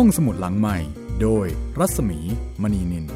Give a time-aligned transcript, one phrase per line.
[0.00, 0.78] ห้องสมุดหลังใหม่
[1.22, 1.46] โดย
[1.78, 2.18] รัศมี
[2.62, 3.08] มณีนิน ส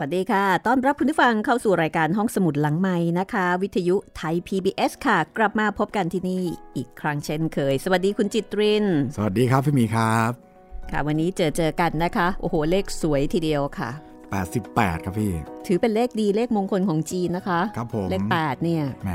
[0.00, 6.42] วัสดีค่ะ ต้อนรับคุณผู้ฟังเข้าสู่รายการห้องสมุดหลังไม้นะคะ วิทยุไทย PBS ค่ะ กลับมาพบกันที่นี่
[6.76, 8.84] อีกครั้งเช่นเคย สวัสดีคุณจิตริน
[9.16, 10.51] สวัสดีครับพี่มีครับ
[10.92, 13.90] ค่ะ วันนี้เจอเจอกันนะคะ โอ้โห เลขสวยทีเดียวค่ะ
[14.48, 15.32] 88 ครับพี่
[15.66, 19.10] ถือเป็นเลขดีเลขมงคลของจีนนะคะ ครับผม เลข 8 เนี่ยแหม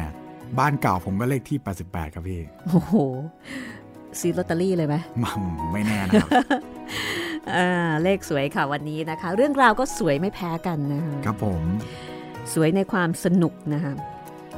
[0.60, 1.58] บ้านเก่าผมก็เลขที่
[1.88, 2.96] 88 ครับพี่ โอ้โห
[4.20, 6.30] ซื้อลอตเตอรี่เลยไหมมัมไม่แน่นะครับ
[7.56, 11.62] อ่าเลขสวยค่ะวันนี้นะคะ เรื่องราวก็สวยไม่แพ้กันนะคะครับผม
[12.54, 13.94] สวยในความสนุกนะคะ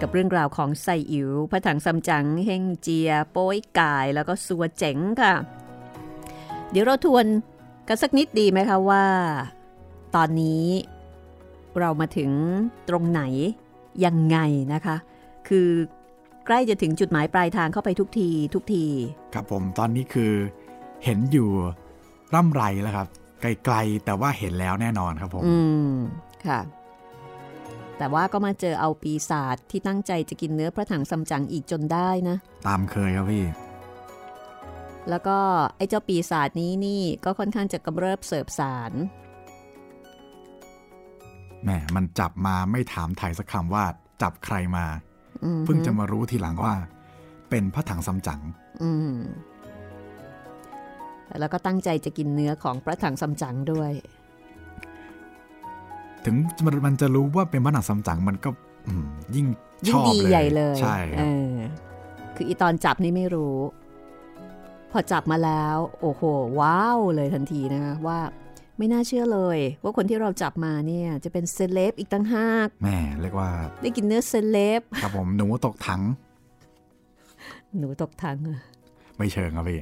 [0.01, 5.35] กับเรื่องราวของไซอิ๋วพระถังซัมจั๋งเฮงเจีย โป้ยกาย แล้วก็สัวเจ๋งค่ะ
[6.71, 7.25] เดี๋ยวเราทวน
[7.87, 9.05] กันสักนิดดีไหมคะว่า
[10.15, 10.65] ตอนนี้
[11.79, 12.31] เรามาถึง
[12.89, 13.21] ตรงไหน
[14.05, 14.37] ยังไง
[14.73, 14.95] นะคะ
[15.47, 15.69] คือ
[16.45, 18.85] ใกล้จะถึงจุดหมายปลายทางเข้าไปทุกทีทุกที
[19.33, 20.33] ครับผมตอนนี้คือ
[21.03, 21.49] เห็นอยู่
[22.33, 23.07] ร่ำไรแล้วครับ
[23.41, 25.55] ไกลๆแต่ว่าเห็นแล้วแน่นอนครับผม อื
[25.91, 25.93] ม
[26.45, 26.59] ค่ะ
[27.97, 33.43] แต่ว่าก็มาเจอเอาปีศาจที่ตั้งใจจะกินเนื้อพระถังซัมจั๋งอีกจนได้นะ ตามเคยครับพี่
[35.09, 35.37] แล้วก็
[35.77, 38.91] ไอ้เจ้าปีศาจนี้นี่ก็ค่อนข้างจะกำเริบเสิบสาร
[41.63, 43.83] แหมมันจับมาไม่ถามไถ่สักคำว่า
[44.21, 44.85] จับใครมา
[45.43, 46.75] อืมเพิ่งจะมารู้ทีหลังว่า
[47.49, 48.41] เป็นพระถังซัมจั๋ง
[48.83, 49.15] อืม
[51.39, 53.91] แล้วก็ตั้งใจจะกินเนื้อของพระถังซัมจั๋งด้วย
[56.25, 58.49] ถึงมันมันจะรู้ว่าเป็นพระถังซัมจั๋งมันก็
[58.87, 59.05] อืม
[59.35, 59.47] ยิ่ง
[59.87, 61.51] ยิ่ชงอบดีเลยใหญ่เลย ใช่คเอรับอ
[62.35, 63.57] คืออีตอนจับนี่ไม่รู้
[64.91, 66.21] พอจับมาแล้ว โอ้โห
[66.59, 68.19] ว้าวเลยทันทีนะคะว่า
[68.77, 73.49] ไม่น่าเชื่อเลย ว่าคนที่เราจับมาเนี่ยจะเป็นเซเลบอีกตั้งห้ากแหม่เรียกว่า
[73.81, 76.01] ได้กินเนื้อเซเลบครับผมหนูตกถัง
[77.79, 78.61] หนูตกทังอะ
[79.17, 79.79] ไม่เชิงครับพี่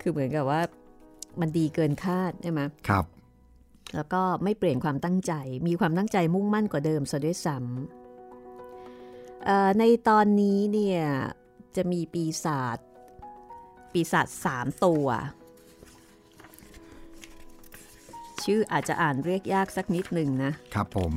[0.00, 0.60] คือเหมือนกับว่า
[1.40, 3.04] มันดีเกินคาดใช่ไหมครับ
[3.94, 5.32] แล้วก็ไม่เปลี่ยนความตั้งใจ
[5.66, 11.00] มีความตั้งใจมุ่งมั่นกว่าเดิมซะด้วยซ้ำเอ่อในตอนนี้เนี่ย
[11.76, 12.78] จะมีปีศาจ
[13.94, 15.06] ปีศาจสามตัว
[18.44, 21.12] ชื่ออาจจะอ่านเรียกยากสักนิดหนึ่งนะ ครับผม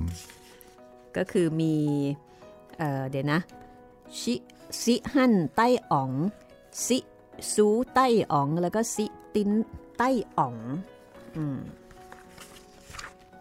[1.18, 1.76] ก็คือมี
[2.78, 3.40] เอ่อเดี๋ยวนะ
[4.20, 4.34] ชิ
[4.82, 6.12] ซิฮั่นไต้อ๋อง
[6.86, 6.98] ซิ
[7.54, 9.06] ซูไต้อ๋องแล้วก็ซิ
[9.36, 9.52] ติน
[9.98, 10.56] ไต้อ๋อง
[11.38, 11.58] อืม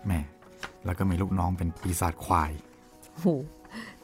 [0.04, 0.20] แหม่
[0.84, 2.52] แล้วก็มีลูกน้องเป็นปีศาจควาย
[3.20, 3.26] โห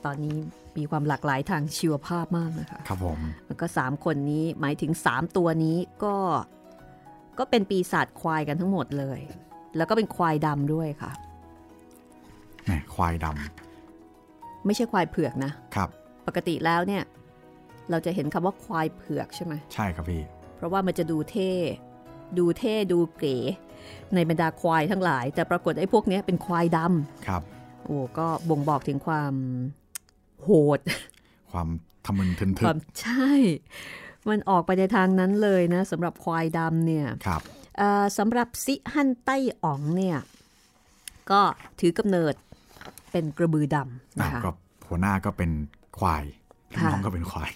[0.07, 0.37] ตอนนี้
[0.77, 6.17] มีความหลากหลายทางชีวภาพมากนะคะครับผมแล้วก็ 3 คนนี้หมายถึง 3 ตัวนี้ก็
[7.39, 9.21] ก็เป็นปีศาจควายกันทั้งหมดเลย
[9.77, 11.13] แล้วก็เป็นควายดำด้วยค่ะ
[12.65, 13.27] แหม่ควายด
[14.67, 15.89] ไม่ใช่ควายเผือกนะำครับ
[16.27, 17.03] ปกติแล้วเนี่ย
[17.91, 20.23] เราจะเห็นคำว่าควายเผือกใช่ไหมใช่ครับพี่
[20.57, 21.51] เพราะว่ามันจะดูเท่
[22.39, 23.37] ดูเท่ดูเก๋
[24.15, 26.79] ในบรรดาควายทั้งหลาย แต่ปรากฏไอ้พวกเนี้ยเป็นควายด
[27.27, 29.34] ครับำโอ้ก็บ่งบอกถึงความ
[30.42, 30.80] โหด
[31.53, 31.69] ความ
[32.06, 33.30] ทะมึนทึนคทึวากมใช่
[34.28, 37.42] มันออกไปในทางนั้นเลยนะสำหรับควายดำเนี่ยครับ
[37.78, 40.19] เอ่อสำหรับซิฮั่นไต้อ๋องเนี่ย
[41.30, 41.41] ก็
[41.80, 42.34] ถือกำเนิด
[43.12, 44.50] เป็นกระบือดำอะนะคะก็
[44.88, 45.50] หัวหน้าก็เป็น
[45.98, 46.25] ควาย
[46.72, 47.50] ลูกค่ะน้องก็เป็นควาย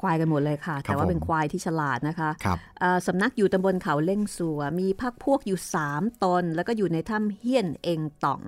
[0.00, 8.42] ควายกันหมดเลยค่ะ แต่ว่าเป็นผมควายที่ฉลาดนะคะครับเอ่อสำนักอยู่ตำบลเขาเล่งสัว มีพักพวกอยู่สามตน แล้วก็อยู่ในถ้ำเฮียนเองต๋อง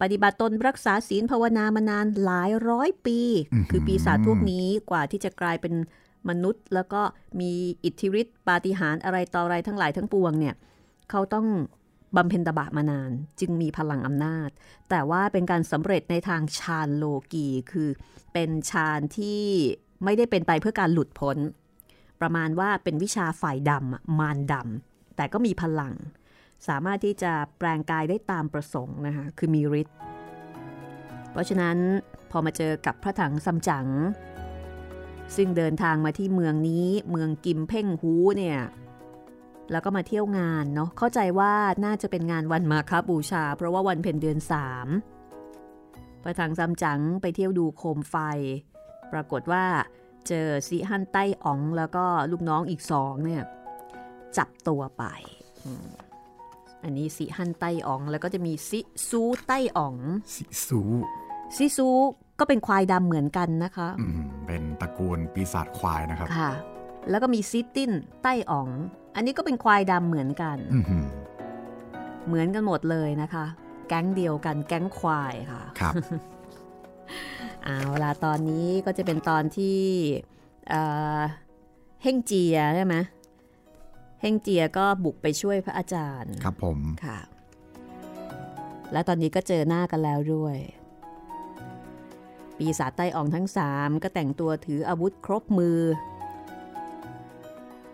[0.00, 3.18] ปฏิบัติตนรักษาศีลภาวนามานานหลายร้อยปี
[3.52, 5.74] อื้อหือคือปีศาจพวกนี้กว่าที่จะกลายเป็น
[6.28, 7.02] มนุษย์ แล้วก็
[7.40, 7.52] มี
[7.84, 10.54] อิทธิฤทธิปาฏิหาริย์อะไรต่ออะไรทั้งหลายทั้งปวงเนี่ย
[11.10, 11.46] เขาต้อง
[12.16, 14.50] บำเพ็ญตบะมานาน จึงมีพลังอำนาจ
[14.90, 17.88] แต่ว่าเป็นการสำเร็จในทางฌานโลกีคือ
[18.32, 19.42] เป็นฌานที่
[20.04, 21.36] ไม่ได้เป็นไปเพื่อการหลุดพ้น
[22.20, 25.94] ประมาณว่าเป็นวิชาฝ่ายดำอะมารดำแต่ก็มีพลัง
[26.68, 29.96] สามารถที่จะแปลงกายได้ตามประสงค์นะคะคือมีฤทธิ์
[31.30, 31.76] เพราะฉะนั้น
[32.30, 33.88] พอมาเจอกับพระถังซัมจั๋ง
[35.36, 38.60] ซึ่งเดินทางมาที่เมืองนี้เมืองกิมเพ่งฮูเนี่ย
[39.70, 41.54] แล้วก็มาเที่ยวงานเนาะเข้าใจว่า
[41.84, 44.88] น่าจะเป็นงานวันมาคบูชา เพราะว่าวันเพ็ญเดือนสาม
[46.22, 48.16] พระถังซัมจั๋งไปเที่ยวดูโคมไฟ
[49.12, 49.64] ปรากฏว่า
[50.28, 53.42] เจอซีฮั่นไต้อ๋องแล้วก็ลูกน้องอีกสองเนี่ย
[54.36, 55.04] จับตัวไป
[56.86, 59.96] อืมอันนี้ซีฮั่นไต้อ๋อง แล้วก็จะมีซิซูไต้อ๋อง
[60.34, 60.80] ซิซู
[61.56, 61.88] ซิซู
[62.40, 66.50] ก็เป็นควายดำเหมือนกันนะคะอืมเป็นตระกูลปีศาจควายนะครับค่ะ
[67.10, 67.92] แล้วก็มีซิติน
[68.22, 68.68] ไต้อ๋อง
[69.14, 71.06] อันนี้ก็เป็นควายดำเหมือนกันอื้อหือ
[72.26, 73.44] เหมือนกันหมดเลยนะคะ
[73.88, 75.94] แก๊งเดียวกันแก๊งควายค่ะครับ
[77.64, 79.78] เอาเวลาตอนนี้ก็จะเป็นตอนที่
[80.68, 80.82] เอ่
[81.18, 81.20] อ
[82.02, 82.94] เฮ่งเจียใช่ไหม
[84.26, 87.18] เฮ่งเจียก็บุกไปช่วยพระอาจารย์ ครับผมค่ะ
[88.92, 90.56] และตอนนี้ก็เจอหน้ากันแล้วด้วย
[92.56, 95.80] ปีศาจใต้อ่องทั้งสามก็แต่งตัวถืออาวุธครบมือ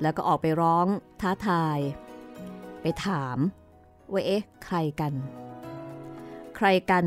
[0.02, 0.87] แล้วก็ออกไปร้อง
[1.20, 1.79] ท้าทาย
[2.82, 3.38] ไปถาม
[4.12, 5.12] ว่าเอ๊ะใครกัน
[6.56, 7.05] ใครกัน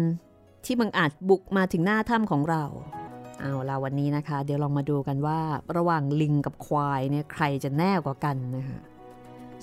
[0.66, 2.64] ที่บังอาจบุกมาถึงหน้าถ้ำของเรา
[3.40, 5.40] เอาละวันนี้นะคะ เดี๋ยวลองมาดูกันว่า
[5.78, 8.82] ระหว่างลิงกับควายเนี่ยใครจะแน่กว่ากันนะคะ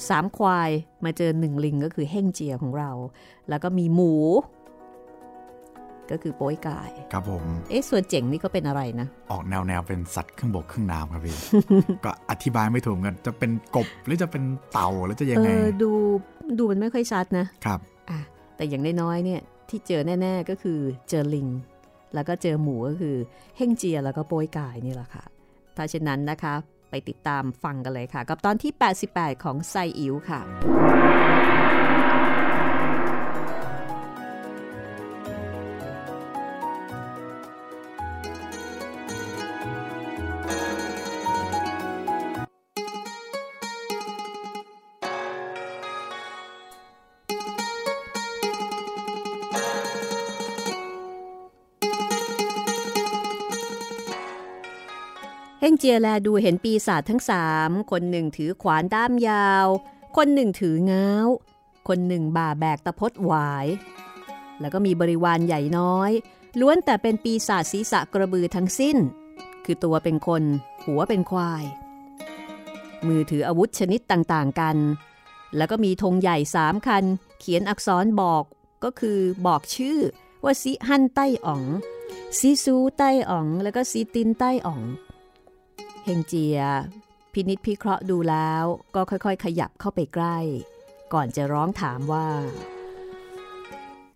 [0.08, 0.70] สามควาย
[1.04, 2.90] มาเจอหนึ่งลิงก็คือเฮ่งเจียของเรา
[3.48, 4.14] แล้วก็มีหมู
[6.10, 11.36] ก็คือโป้ยกาย ครับผม เอ๊ะส่วนเจ๋งนี่ก็เป็นอะไรนะ ออกแนวแนวเป็นสัตว์ครึ่งบกครึ่งน้ำครับพี่
[12.04, 15.90] ก็อธิบายไม่ถูกกัน จะเป็นกบหรือจะเป็นเต่าหรือจะยัเองไงอดู
[16.58, 18.18] ดูมันไม่ค่อยชัดนะ ครับ อะ
[18.56, 20.78] แต่อย่างน้อยๆเนี่ยที่เจอแน่ ๆก็คือ
[21.10, 21.48] เจอลิง
[22.14, 23.16] แล้วก็เจอหมูก็คือ
[23.56, 25.24] เฮ่งเจียแล้วก็โป้ยกายนี่แหละค่ะ
[25.76, 26.54] ถ้าเช่นนั้นนะคะ
[26.92, 28.72] ไปติดตามฟังกันเลยค่ะ กับตอนที่
[29.08, 30.40] 88 ของไซอิ๋วค่ะ
[55.72, 59.66] งเจียแลดูเห็นปีศาจทั้งสามคนหนึ่งถือขวานด้ามยาว
[60.16, 61.10] คนหนึ่งถือเงา
[61.88, 63.66] คนหนึ่งบ่าแบกตะพดหวาย
[64.60, 66.10] แล้วก็มีบริวารใหญ่น้อย
[66.60, 68.96] ล้วนแต่เป็นปีศาจศีรษะกระบือทั้งสิ้น
[69.64, 70.42] คือตัวเป็นคน
[70.84, 71.64] หัวเป็นควาย
[73.06, 74.76] มือถืออาวุธชนิดต่างๆกัน
[75.56, 77.04] แล้วก็มีธงใหญ่สามคัน
[77.40, 78.44] เขียนอักษรบอก
[78.84, 79.98] ก็คือบอกชื่อ
[80.44, 81.62] ว่าซิฮันใต้อ๋อง
[82.38, 84.82] ซิซูใต้อ๋อง แล้วก็ซิตินใต้อ๋อง
[86.04, 86.58] เฮงเจีย
[87.32, 88.64] พินิษพิเคราะห์ดูแล้ว
[88.94, 90.38] ก็ค่อยๆ ขยับเข้าไปใกล้
[91.12, 92.26] ก่อนจะร้องถามว่า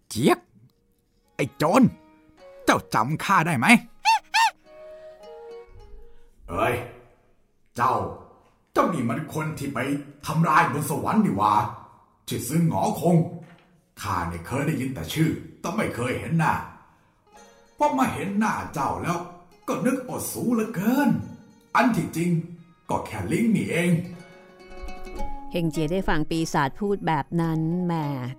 [0.09, 0.39] เจี๊ยก
[1.37, 1.83] ไอ้โจร
[2.65, 3.67] เจ้าจำข้าได้ไหม
[6.49, 6.75] เอ้ย
[7.77, 7.95] เจ้า
[8.73, 9.79] เจ้านี่มันคนที่ไป
[10.27, 11.53] ทำร้ายบนสวรรค์นี่หว่า
[12.29, 13.17] ชื่อซึ่งหงอคง
[14.03, 15.31] ข้าเนี่ยเคยได้ยินแต่ชื่อ
[15.61, 16.55] แต่ไม่เคยเห็นหน้า
[17.79, 19.19] พอมาเห็นหน้าเจ้าแล้ว
[19.69, 21.11] ก็นึกอดสูเหลือเกิน
[21.77, 22.31] อันที่จริง
[22.91, 23.93] ก็แค่ลิงนี่เอง
[25.53, 27.93] เฮงเจียได้ฟังปีศาจพูดแบบนั้นแหม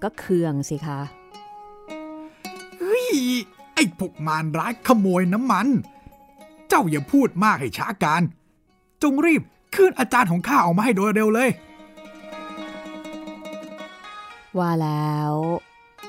[0.03, 1.01] ก็เคืองสิคะ
[2.79, 3.07] เฮ้ย
[3.73, 5.67] ไอ้พวกมารร้ายขโมยน้ำมัน
[6.67, 8.21] เจ้าอย่าพูดมากให้ช้าการ
[9.01, 9.41] จงรีบ
[9.75, 11.49] ขึ้นอาจารย์ของข้าออกมาให้โดยเร็วเลย
[14.57, 15.33] ว่าแล้ว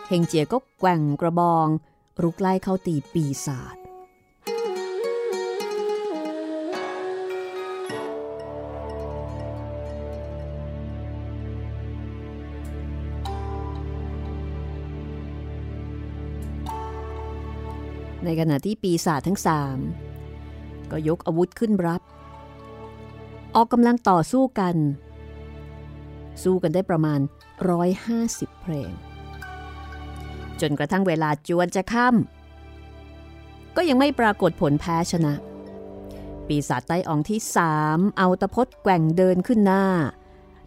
[0.08, 1.66] เฮงเจียก็แกว่งกระบอง
[2.22, 3.77] รุกไล่เข้าตีปีศาจ
[18.28, 19.78] ในขณะที่ปีศาจทั้งสาม
[20.90, 22.02] ก็ยกอาวุธขึ้นรับ
[23.54, 24.76] ออกกำลังต่อสู้กัน
[26.42, 27.20] สู้กันได้ประมาณ
[27.90, 28.92] 150 เพลง
[30.61, 35.35] จนกระทั่งเวลาจวนจะค่ำก็ยังไม่ปรากฏผลแพ้ชนะ
[36.47, 39.85] ปีศาจไต้อองที่สามเอาตะพดแกว่งเดินขึ้นหน้า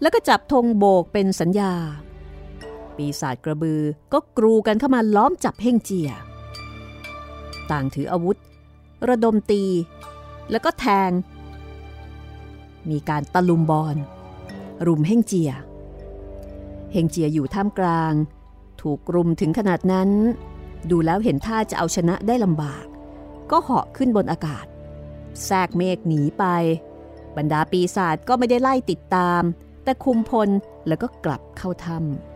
[0.01, 1.73] แล้วก็จับธงโบกเป็นสัญญา
[2.97, 3.81] ปีศาจกระบือ
[4.13, 6.11] ก็กรูกันเข้ามาล้อมจับเฮ่งเจีย
[7.71, 8.37] ต่างถืออาวุธ
[9.09, 9.63] ระดมตี
[10.51, 11.11] แล้วก็แทง
[12.89, 13.95] มีการตะลุมบอล
[14.85, 15.51] รุมเฮงเจีย
[16.91, 18.13] เฮงเจียอยู่ท่ามกลาง
[18.81, 20.09] ถูกรุมถึงขนาดนั้น
[20.89, 22.85] ดูแล้วเห็นท่าจะเอาชนะได้ลำบาก
[23.51, 24.65] ก็เหาะขึ้นบนอากาศ
[25.45, 26.45] แทรกเมฆหนีไป
[27.37, 29.41] บรรดาปีศาจก็ไม่ได้ไล่ติดตาม
[29.83, 30.49] แต่คุมพล
[30.87, 32.30] แล้วก็กลับเข้าถ้ำ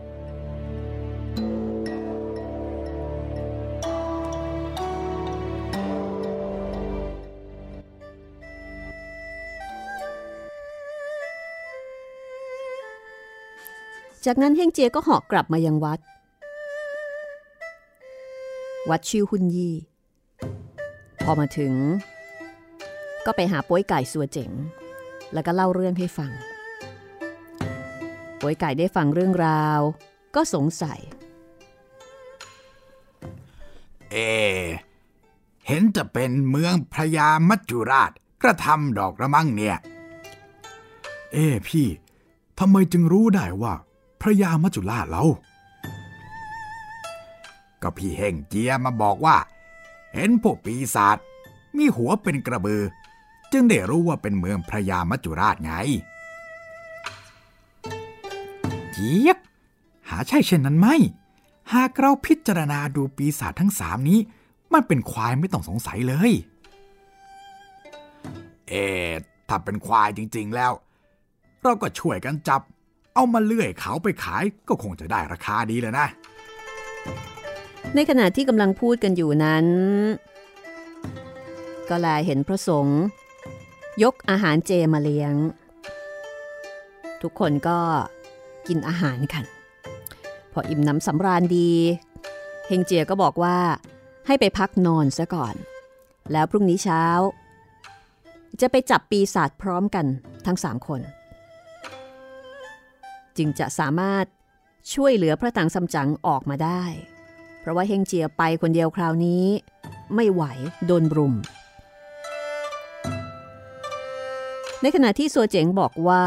[14.26, 16.00] จากนั้นเฮงเจียก็เหาะกลับมายังวัด
[18.90, 19.74] วัดชื่อหุนยี่
[21.22, 21.72] พอมาถึง
[23.26, 24.50] ก็ไปหาป้วยไก่สัวเจ๋ง
[25.32, 26.32] แล้วก็เล่าเรื่องให้ฟัง
[28.40, 29.80] ป้วยไก่ได้ฟังเรื่องราว
[30.34, 31.00] ก็สงสัย
[34.10, 34.16] เอ
[35.66, 38.10] เห็นจะเป็นเมืองพระยามัจจุราช
[38.42, 39.76] กระทำดอกระมังเนี่ย
[41.32, 41.86] เอ้พี่
[42.58, 43.74] ทำไมจึงรู้ได้ว่า
[44.26, 45.24] ระยามัจจุราชเรา
[47.82, 49.36] ก็พี่เฮงเจียมาบอกว่า
[50.14, 51.18] เห็นพวกปีศาจ
[51.76, 52.82] มีหัวเป็นกระบือ
[53.52, 55.72] จึงได้รู้ว่าเป็นเมืองพระยามัจจุราชไง
[58.92, 59.38] เจี๊ยบ
[60.08, 60.88] หาใช่เช่นนั้นไหม
[61.72, 64.18] หากเราพิจารณาดูปีศาจทั้งสามนี้
[64.72, 66.32] มันเป็นควายไม่ต้องสงสัยเลย
[68.68, 68.84] เอ๊
[69.48, 70.72] ถ้าเป็นควายจริง ๆแล้ว
[71.62, 72.62] เราก็ช่วยกันจับ
[73.16, 76.06] เอามาเลื่อยเขาไปขายก็คงจะได้ราคาดีเลยนะ
[77.94, 79.66] ในขณะที่กำลังพูดกันอยู่นั้น
[81.88, 83.02] ก็แลเห็นพระสงฆ์
[84.02, 85.34] ยกอาหารเจมาเลี้ยง
[87.22, 87.78] ทุกคนก็
[88.68, 89.44] กินอาหารกัน
[90.52, 91.70] พออิ่มน้ำสำราญดี
[92.68, 93.56] เฮงเจียก็บอกว่า
[94.26, 95.54] ให้ไปพักนอนซะก่อน
[96.32, 97.04] แล้วพรุ่งนี้เช้า
[98.60, 100.06] จะไปจับปีศาจพร้อมกัน
[100.46, 101.00] ทั้งสามคน
[103.38, 104.24] จึงจะสามารถ
[104.92, 106.82] ช่วยเหลือพระถังซัมจั๋งออกมาได้
[107.60, 109.44] เพราะว่าเฮงเจียไปคนเดียวคราวนี้
[110.14, 110.42] ไม่ไหว
[110.86, 111.34] โดนบรุม
[114.82, 116.24] ในขณะที่สัวเจ๋งบอกว่า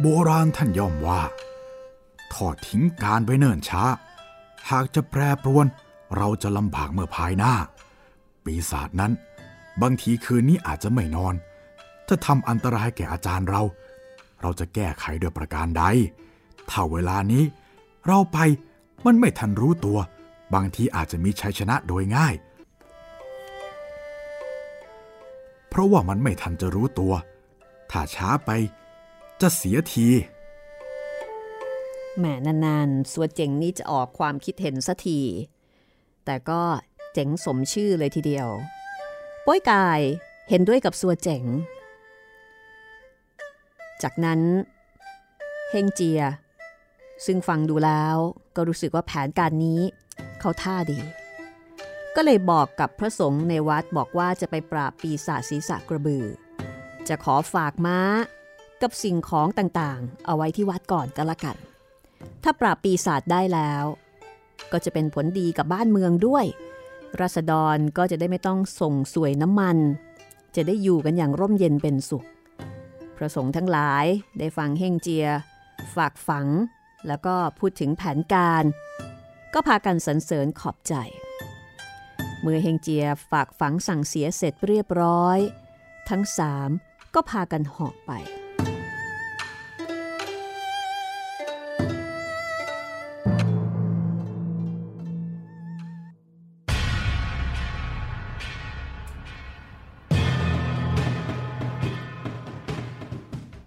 [0.00, 1.20] โบราณท่านย่อมว่า
[2.32, 3.84] ทอดทิ้งการไว้เนิ่นช้า
[4.70, 5.66] หากจะแปรปรวน
[6.16, 7.54] เราจะลำบากเมื่อภายหน้า
[8.44, 9.12] ปีศาจนั้น
[9.82, 11.34] บางทีคืนนี้อาจจะไม่นอน
[12.10, 13.62] จะทำอันตรายแก่อาจารย์เรา
[14.40, 15.84] เราจะแก้ไขด้วยประการใด
[16.70, 17.44] ถ้าเวลานี้
[18.06, 18.38] เราไป
[19.06, 19.98] มันไม่ทันรู้ตัว
[20.54, 22.34] บางทีอาจจะมีชัยชนะโดยง่าย
[25.68, 27.12] เพราะว่ามันไม่ทันจะรู้ตัว
[27.90, 28.50] ถ้าช้าไป
[29.40, 30.08] จะเสียที
[32.18, 35.20] แหมนานๆ สัวเจ๋งนี่จะออกความคิดเห็นสัที
[36.24, 36.62] แต่ก็
[37.12, 38.48] เจ๋งสมชื่อเลยทีเดียว
[39.46, 40.00] ป้อยกาย
[40.48, 41.44] เห็นด้วยกับสัวเจ๋ง
[44.02, 44.40] จากนั้น
[45.70, 46.22] เฮงเจีย
[47.26, 48.16] ซึ่งฟังดูแล้ว
[48.56, 49.80] ก็รู้สึกว่าแผนการนี้
[50.40, 51.00] เขาท่าดี
[52.16, 56.24] ก็เลยบอกกับพระสงฆ์ในวัดบอกว่าจะไปปราบปีศาจศีรษะกระบือ
[57.08, 57.98] จะขอฝากม้า
[58.82, 61.56] กับสิ่งของต่างๆ เอาไว้ที่วัดก่อนก็แล้วกัน
[62.42, 63.84] ถ้าปราบปีศาจได้แล้ว
[64.72, 66.44] ก็จะเป็นผลดีกับบ้านเมืองด้วย
[67.20, 69.76] รัษฎรก็จะได้ไม่ต้องส่งสวยน้ำมัน
[70.56, 72.24] จะได้อยู่กันอย่างร่มเย็นเป็นสุข
[73.22, 74.04] ระสงฆ์ทั้งหลาย
[74.38, 75.28] ได้ฟังเฮงเจีย
[75.94, 76.46] ฝากฝัง
[77.06, 78.64] แล้วก็พูดถึงแผนการ
[79.54, 80.94] ก็พากันสรรเสริญขอบใจ
[82.40, 85.38] เมื่อเฮงเจียฝากฝังสั่งเสียเสร็จเรียบร้อย
[86.08, 86.68] ทั้งสาม
[87.14, 88.12] ก็พากันหอบไป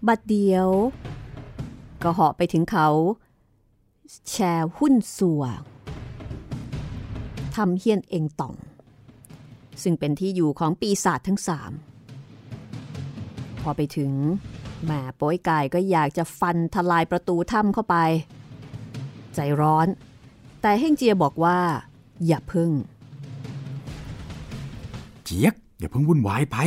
[0.08, 0.70] บัดเดียว
[2.04, 2.88] ก็เหาะไปถึงเขา
[4.30, 5.44] แชร์หุ้นส่ว
[7.56, 8.56] ทำเฮียนเองต่อง
[9.84, 11.72] ซึ่งเป็นที่อยู่ของปีศาจทั้งสาม
[13.62, 14.12] พอไปถึง
[14.86, 17.96] แม่โป้ยกายก็อยากจะฟันทลายประตูถ้ำเข้าไป
[19.36, 19.88] ใจร้อน
[20.62, 21.58] แต่เฮ่งเจียบอกว่า
[22.26, 22.72] อย่าพึ่ง
[25.24, 26.58] เจี๊ยกอย่าเพิ่งวุ่นวายไป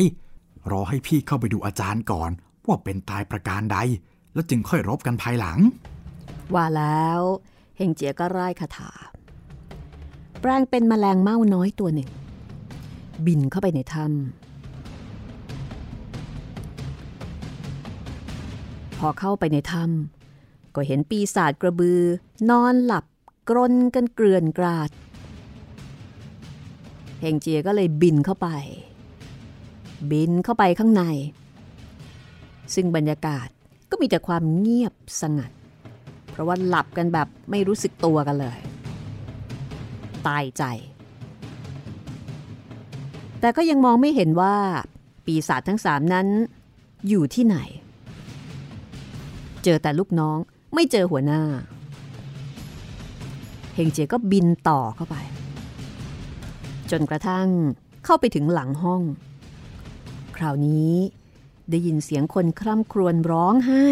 [0.71, 2.31] รอให้พี่เข้าไปดูอาจารย์ก่อน
[2.69, 3.79] ว่าเป็นตายประการใด
[4.35, 5.59] แล้วจึงค่อยรบกันภายหลัง
[6.55, 7.21] ว่าแล้ว
[7.77, 8.91] เฮงเจียก็ร่ายคาถา
[10.41, 12.11] แปลงเป็นแมลงเม่าน้อยตัวหนึ่ง
[13.27, 14.17] บินเข้าไปในถ้ำ
[18.99, 22.01] พอเข้าไปในถ้ำก็เห็นปีศาจกระบือ
[22.51, 23.05] นอนหลับ
[23.49, 24.91] กรนกันเกลื่อนกราด
[27.21, 28.49] เฮงเจียก็เลยบินเข้าไป
[30.13, 31.03] บินเข้าไปข้างใน
[32.75, 33.49] ซึ่งบรรยากาศ
[33.91, 35.51] ก็มีแต่ความเงียบสงัด
[36.31, 38.59] เพราะว่าหลับกันแบบไม่รู้สึกตัวกันเลย
[40.27, 40.65] ตายใจ
[43.41, 44.55] แต่ก็ยังมองไม่เห็นว่า
[45.25, 46.27] ปีศาจทั้งสามนั้น
[47.09, 47.57] อยู่ที่ไหน
[49.65, 50.39] เจอแต่ลูกน้อง
[50.75, 51.43] ไม่เจอหัวหน้า
[53.75, 55.17] เฮงเจียก็บินต่อเข้าไป
[56.91, 57.49] จนกระทั่ง
[58.05, 59.03] เข้าไปถึงหลังห้อง
[60.37, 60.93] คราวนี้
[61.71, 63.87] ได้ยินเสียงคนคร่ำครวญร้องไห้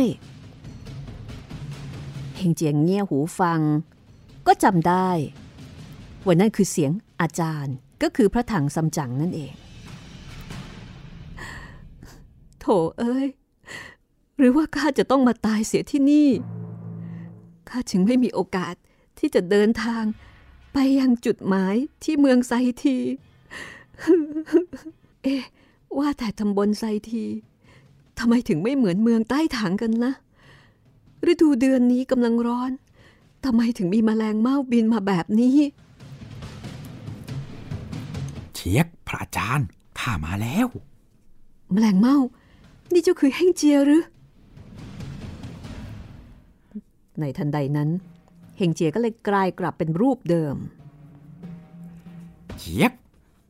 [2.36, 3.60] เฮงเจียงเงี่ยหูฟัง
[4.46, 5.08] ก็จำได้
[6.24, 9.52] ว่านั่นคือเสียงอาจารย์ก็คือพระถังซัมจั๋งนั่นเอง
[12.60, 12.66] โถ
[12.98, 13.26] เอ้ย
[14.36, 16.28] หรือว่าข้าจะต้องมาตายเสียที่นี่
[17.68, 18.74] ข้าจึงไม่มีโอกาส
[19.18, 20.04] ที่จะเดินทาง
[20.72, 22.52] ไปยังจุดหมายที่เมืองไซ
[22.82, 22.98] ที
[25.22, 25.42] เอ๊ะ
[25.98, 27.24] ว่าแต่ตำบลไซที
[28.18, 30.12] ทำไมถึงไม่เหมือนเมืองใต้ถังกันละ่ะ
[31.30, 32.72] ฤดูเดือนนี้กำลังร้อน
[33.44, 35.56] ทำไมถึงมีแมลงเม่าบินมาแบบนี้
[38.54, 39.66] เชียกพระอาจารย์
[39.98, 40.66] ข้ามาแล้ว
[41.72, 42.18] แมลงเม่า
[42.92, 44.04] นี่เจ้าคือเฮ่งเจียหรือ
[47.20, 47.90] ในทันใดนั้น
[48.56, 50.56] เฮงเจียก็เลยกลายกลับเป็นรูปเดิม
[52.58, 52.92] เชียก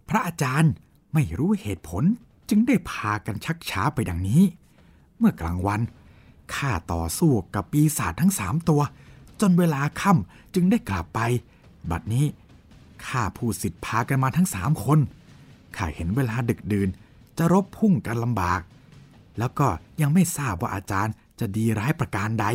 [0.08, 0.72] พระอาจารย์
[1.14, 2.04] ไม่รู้เหตุผล
[2.48, 4.42] จึงได้พากันชักช้าไปดังนี้
[5.18, 5.80] เมื่อกลางวัน
[6.54, 8.82] ข้าต่อสู้กับปีศาจทั้งสามตัว
[9.40, 11.20] จนเวลาค่ำจึงได้กลับไป
[11.90, 12.26] บัดนี้
[13.06, 14.98] ข้าผู้สิทธิ์พากันมาทั้งสามคน
[15.76, 16.88] ข้าเห็นเวลาดึกดื่น
[17.38, 18.60] จะรบพุ่งกันลำบาก
[19.38, 19.68] แล้วก็
[20.00, 22.46] ยังไม่ทราบว่าอาจารย์จะดีร้ายประการใด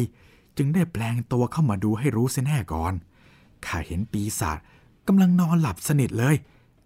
[0.57, 2.93] จึงได้แปลงตัวเข้ามาดูให้รู้เสียแน่ก่อน
[3.65, 4.57] ข้าเห็นปีศาจ
[5.07, 6.35] กำลังนอนหลับสนิทเลย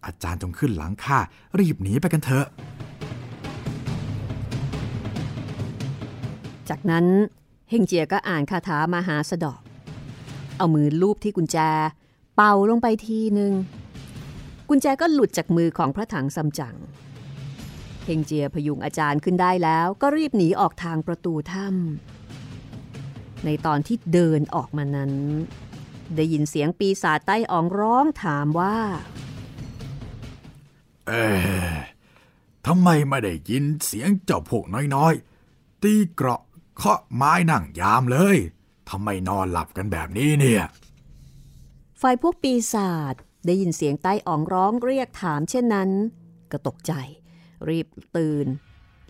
[0.06, 1.18] อาจารย์จงขึ้นหลังข้า
[1.60, 2.46] รีบหนีไปกันเถอะ
[6.70, 7.06] จากนั้น
[7.70, 9.62] เฮงเจียก็อ่านคาถามหาสะดอก
[10.58, 11.58] เอามือลูบที่กุญแจ
[12.36, 13.54] เป่าลงไปทีหนึ่ง
[14.70, 16.76] กุญแจก็หลุดจากมือของพระถังซัมจั๋ง
[18.06, 25.12] เฮงเจียพยุงอาจารย์ขึ้นได้แล้วก็รีบหนีออกทางประตูถ้ำในตอนที่เดินออกมานั้น
[26.16, 28.78] ได้ยินเสียงปีศาจใต้อองร้องถามว่า
[31.08, 31.24] เอ๊
[32.66, 34.66] ทำไมไม่ได้ยินเสียงเจ้าพวก
[34.96, 36.42] น้อยๆ ตีเกราะ
[36.76, 38.38] เคาะไม้นั่งยามเลย
[38.90, 40.64] ทำไมนอนหลับกันแบบนี้เนี่ย
[42.02, 43.16] ฝ่ายพวกปีศาจ
[43.46, 45.90] ได้ยินเสียงใต้อ่องร้องเรียกถามเช่นนั้น
[46.52, 46.94] ก็ตกใจ
[47.70, 47.88] รีบ
[48.18, 48.48] ตื่น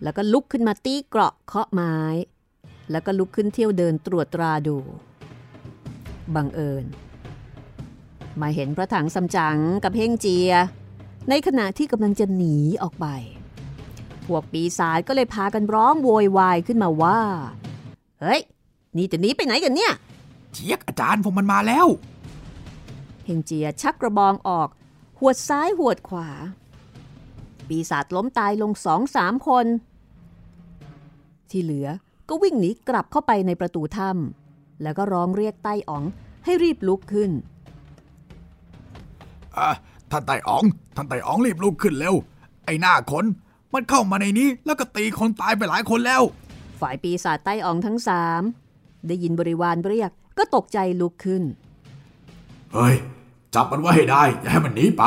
[0.02, 1.96] แล้วก็ลุกขึ้นมาตีเกราะเคาะไม้
[2.90, 4.78] แล้วก็ลุกขึ้นเที่ยวเดินตรวจตราดู
[6.34, 6.84] บังเอิญ
[8.40, 10.52] มาเห็นพระถังซัมจั๋งกับเฮงเจีย
[11.28, 13.06] ในขณะที่กำลังจะหนีออกไป
[14.26, 17.20] พวกปีศาจก็เลยพากันร้องโวยวายขึ้นมาว่า
[18.20, 18.40] เฮ้ย
[18.96, 19.92] นี่จะหนีไปไหนกันเนี่ย
[20.52, 21.86] เชียกอาจารย์ผมมันมาแล้ว
[23.24, 24.68] เฮงเจียชักกระบองออก
[25.18, 26.28] หวดซ้ายหวดขวา
[27.68, 29.66] ปีศาจล้มตายลงสองสามคน
[31.50, 31.88] ที่เหลือ
[32.28, 36.04] ก็วิ่งหนีกลับเข้าไปในประตูถ้ำแล้วก็ร้องเรียกใต้อ๋อง
[36.44, 37.30] ให้รีบลุกขึ้น
[39.56, 39.70] อะ
[40.10, 40.64] ท่านไต่อ๋อง
[40.96, 42.14] ท่านไต่อ๋องรีบลุกขึ้นเร็ว
[42.64, 43.24] ไอ้หน้าขน
[43.74, 46.22] มันเข้ามาในนี้แล้วก็ตีคนตายไปหลายคนแล้ว
[46.80, 48.42] ฝ่ายปีศาจใต้อ๋องทั้งสาม
[49.06, 51.42] ได้ยินบริวารเรียกก็ตกใจลุกขึ้น
[52.72, 52.94] เฮ้ย
[53.54, 55.04] จับมันไว้ให้ได้ อย่าให้มันหนีไป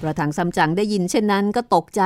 [0.00, 2.04] ประถังซัมจั๋งได้ยินเช่นนั้นก็ตกใจ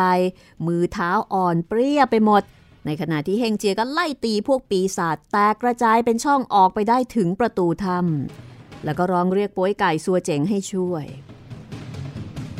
[0.66, 2.42] มือเท้าอ่อนเปรี้ยไปหมด
[2.87, 11.05] ในขณะที่เฮงเจียก็ไล่ตีพวกปีศาจแตกกระจายเป็นช่องออกไปได้ถึงประตูถ้ำแล้วก็ร้องเรียกโป้ยไก่ซัวเจ๋งให้ช่วย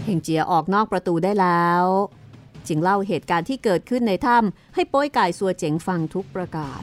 [0.05, 1.85] เฮงเจียออกนอกประตูได้แล้ว
[2.69, 6.83] จึงเล่าเหตุการณ์ที่เกิดขึ้นในถ้ำให้โป้ยไก่ซัวเจ๋งฟังทุกประการ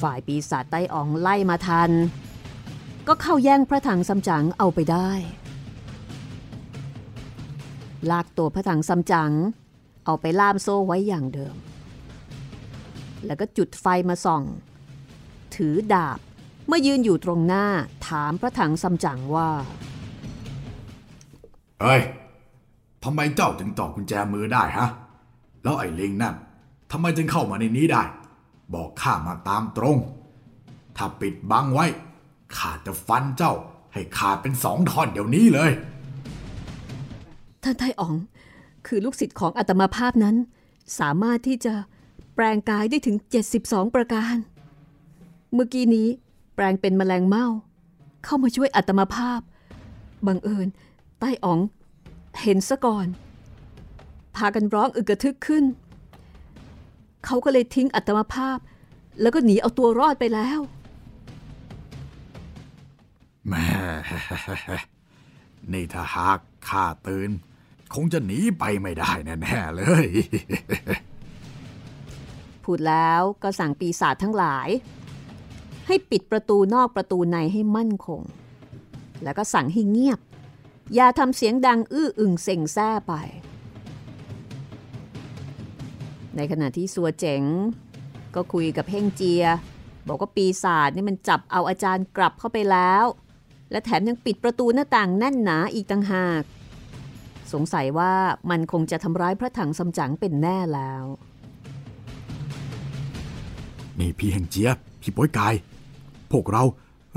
[0.00, 1.90] ฝ่ายปีศาจไต้อ๋องไล่มาทัน
[3.08, 5.10] ก็เข้าแย่งพระถังซัมจั๋งเอาไปได้
[8.10, 9.32] ลากตัวพระถังซัมจั๋ง
[10.04, 11.56] เอาไปล่ามโซ่ไว้อย่างเดิม
[13.26, 14.42] แล้วก็จุดไฟมาส่อง
[15.54, 16.18] ถือดาบ
[16.66, 17.66] เมื่อยืนอยู่ตรงหน้า
[18.08, 19.50] ถามพระถังซัมจั๋งว่า
[21.80, 22.02] เอ้ย
[23.04, 24.88] ทำไมเจ้าถึงต่อกุญแจมือได้ฮะ
[25.62, 26.34] แล้วไอ้ลิงนั่น
[26.90, 28.02] ทำไมจึงเข้ามาในนี้ได้
[28.74, 29.98] บอกข้ามาตามตรง
[30.96, 31.86] ถ้าปิดบังไว้
[32.56, 33.52] ข้าจะฟันเจ้า
[33.92, 35.70] ให้ขาดเป็นสองท่อนเดี๋ยวนี้เลย
[37.62, 38.14] ท่านไทอ๋อง
[38.86, 40.36] คือลูกศิษย์ของอัตมาภาพนั้น
[41.00, 41.74] สามารถที่จะ
[42.34, 43.16] แปลงกายได้ถึง
[43.56, 44.36] 72 ประการ
[45.52, 46.08] เมื่อกี้นี้
[46.54, 47.46] แปลงเป็นแมลงเม่า
[48.24, 49.40] เข้ามาช่วยอัตมาภาพ
[50.26, 50.66] บังเอิญ
[51.20, 51.60] ใต้อ๋อง
[52.42, 53.06] เห็นซะก่อน
[54.36, 55.64] พากันร้องอึกกระทึกขึ้น
[57.24, 58.58] เขาก็เลยทิ้งอัตมาภาพ
[59.20, 60.60] แล้วก็หนีเอาตัวรอดไปแล้ว
[63.46, 63.66] แหม่
[65.72, 67.30] นี่ถ้าหากข้าตื่น
[67.94, 69.10] คงจะหนีไปไม่ได้
[69.42, 70.06] แน่ๆเลย
[72.64, 74.68] พูดแล้วก็สั่งปีศาจทั้งหลาย
[75.86, 78.20] ให้ปิดประตูนอกประตูในให้มั่นคง
[79.22, 80.20] แล้วก็สั่งให้เงียบ
[80.94, 83.12] อย่าทำเสียงดังอื้ออึงเซ็งแซ่ไป
[86.36, 87.42] ในขณะที่สัวเจ๋ง
[88.34, 89.44] ก็คุยกับเฮงเจีย
[90.08, 93.04] บอกว่าปีศาจนี่มันจับเอาอาจารย์กลับเข้าไปแล้ว
[93.70, 96.42] และแถมยังปิดประตูหน้าต่างแน่นหนาอีกต่างหาก
[97.52, 98.12] สงสัยว่า
[98.50, 101.04] มันคงจะทำร้ายพระถังซัมจั๋งเป็นแน่แล้ว
[103.98, 104.70] นี่พี่แห่งเจีย
[105.00, 105.54] พี่ป้ยกาย
[106.32, 106.62] พวกเรา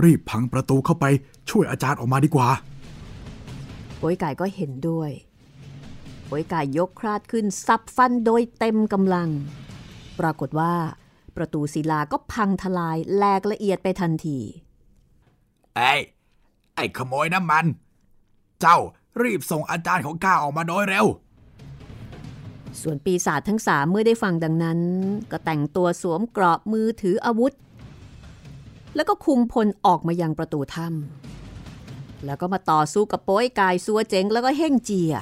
[0.03, 1.05] รีบพังประตูเข้าไป
[1.49, 2.49] ช่วยอาจารย์ออกมาดีกว่า
[3.97, 5.11] โป้ยไก่ก็เห็นด้วย
[6.25, 9.29] โป้ยไก่ยกคราดขึ้นสับฟันโดยเต็มกำลัง
[10.19, 10.73] ปรากฏว่า
[11.35, 14.39] ประตูศิลาก็พังทลายแหลกละเอียดไปทันที
[15.75, 15.93] ไอ้
[16.75, 17.65] ไอ้ขโมยน้ำมัน
[18.61, 18.77] เจ้า
[19.21, 21.05] รีบส่งอาจารย์ของข้าออกมาโดยเร็ว
[22.81, 24.79] ส่วนปีศาจทั้งสามเมื่อได้ฟังดังนั้น
[25.31, 27.53] ก็แต่งตัวสวมเกราะมือถืออาวุธ
[28.95, 31.36] แล้วก็คุมพลออกมายังประตูถ้ำ
[32.25, 35.13] แล้วก็มาต่อสู้กับโป้ยกายซัวเจ๋งแล้วก็เฮ่งเจีย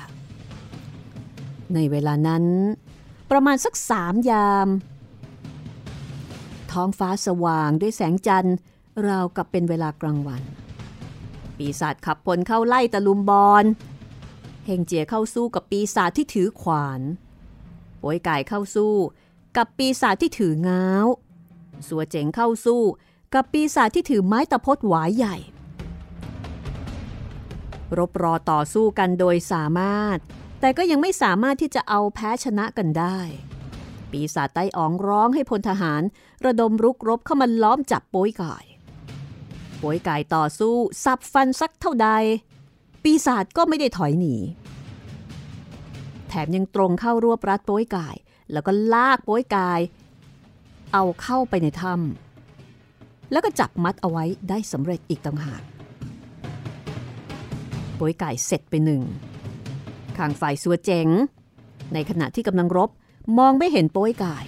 [1.73, 2.45] ในเวลานั้น
[3.31, 4.67] ประมาณสักสามยาม
[6.71, 8.57] ท้องฟ้าสว่างด้วยแสงจันทร์
[9.07, 10.43] ราวกับเป็นเวลากลางวัน
[11.57, 13.65] ปีศาจขับพลเข้าไล่ตะลุมบอล
[14.65, 17.01] เฮงเจียเข้าสู้กับปีศาจที่ถือขวาน
[17.99, 18.93] โป้ยกายเข้าสู้
[19.57, 21.05] กับปีศาจที่ถือง้าว
[21.87, 22.81] สัวเจ๋งเข้าสู้
[23.33, 25.35] กับปีศาจที่ถือไม้ตะพดหวายใหญ่
[27.99, 30.17] รบรอต่อสู้กันโดยสามารถ
[30.59, 33.19] แต่ก็ยังไม่สามารถที่จะเอาแพ้ชนะกันได้
[34.11, 36.01] ปีศาจไต้อ๋องร้องให้พลทหาร
[36.45, 38.65] ระดมรุกรบเข้ามาล้อมจับโป้ยกาย
[39.77, 42.09] โป้ยกายต่อสู้สับฟันสักเท่าใด
[43.03, 44.35] ปีศาจก็ไม่ได้ถอยหนี
[46.27, 48.15] แถมยังตรงเข้ารวบรัดโป้ยกาย
[48.51, 49.79] แล้วก็ลากโป้ยกาย
[50.93, 55.61] เอาเข้าไปในถ้ำแล้วก็จับมัดเอาไว้ได้สำเร็จอีกต่างหาก
[57.95, 59.01] โป้ยไกายเสร็จไปหนึ่ง
[60.17, 61.07] ข้างฝ่ายสัวเจ๋ง
[61.93, 62.89] ในขณะที่กำลังรบ
[63.37, 64.45] มองไม่เห็นโป้ยไกาย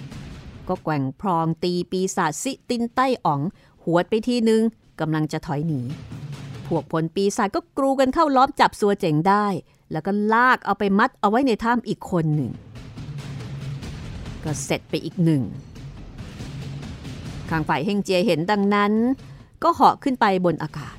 [0.68, 3.40] ก็แกว่งพรองตีปีศาจซิตินใต้อ๋อง
[3.84, 4.62] หวดไปทีนึง
[5.00, 5.80] กำลังจะถอยหนี
[6.66, 9.46] พวกพลปีศาจก็กรูกันเข้าล้อมจับสัวเจ๋งได้
[9.92, 12.50] แล้วก็ลากเอาไปมัดเอาไว้ในถ้ำอีกคนหนึ่ง
[14.44, 15.42] ก็เสร็จไปอีกหนึ่ง
[17.50, 18.92] ข้างฝ่ายเฮงเจียเห็นดังนั้น
[19.62, 20.97] ก็เหาะขึ้นไปบนอากาศ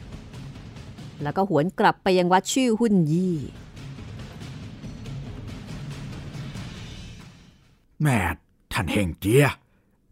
[1.24, 3.36] แล้วก็หวนกลับไปยังวัดชื่อหุ่นยี่
[8.02, 8.18] แม่
[8.74, 9.46] ท่านเฮงเจีย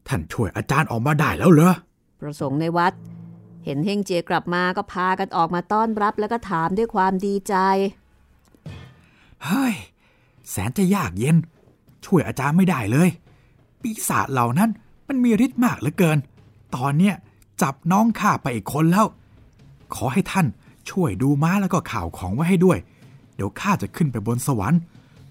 [0.07, 1.73] ท่านช่วยอาจารย์ออกมาได้แล้วเหรอ
[2.19, 2.93] ประสงค์ในวัด
[3.65, 7.55] เห็นเฮงเจียกลับมาก็พากันออกมาต้อนรับแล้วก็ถามด้วยความดีใจ
[9.45, 9.73] เฮ้ย
[10.49, 11.37] แสนจะยากเย็น
[12.05, 13.09] ช่วยอาจารย์ไม่ได้เลย
[13.81, 14.69] ปีศาจเหล่านั้น
[15.07, 16.17] มันมีฤทธิ์มากเหลือเกิน
[16.75, 17.15] ตอนเนี้ย
[17.61, 19.05] จับน้องข้าไปอีกคนแล้ว
[19.95, 20.47] ขอให้ท่าน
[20.91, 22.77] ช่วยดูม้าแล้วก็ข่าวของไว้ให้ด้วย
[23.35, 24.79] เดี๋ยวข้าจะขึ้นไปบนสวรรค์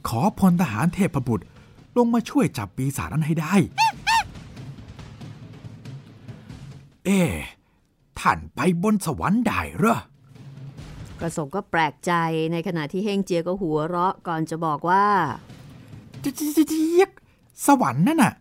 [0.08, 1.44] ขอพลทหารเทพบุตร
[1.96, 3.54] ลงมาช่วยจับปีศาจนั้นให้ได้
[7.04, 7.32] เอ๊ะ
[8.20, 9.98] ท่านไปบนสวรรค์ได้เหรอ
[11.20, 12.12] กระสงก็แปลกใจ
[12.52, 15.06] ในขณะที่เฮงเจียก็หัวเราะก่อนจะบอกว่า
[16.20, 17.10] เจี๊ยก
[17.66, 18.34] สวรรค์นั่นน่ะ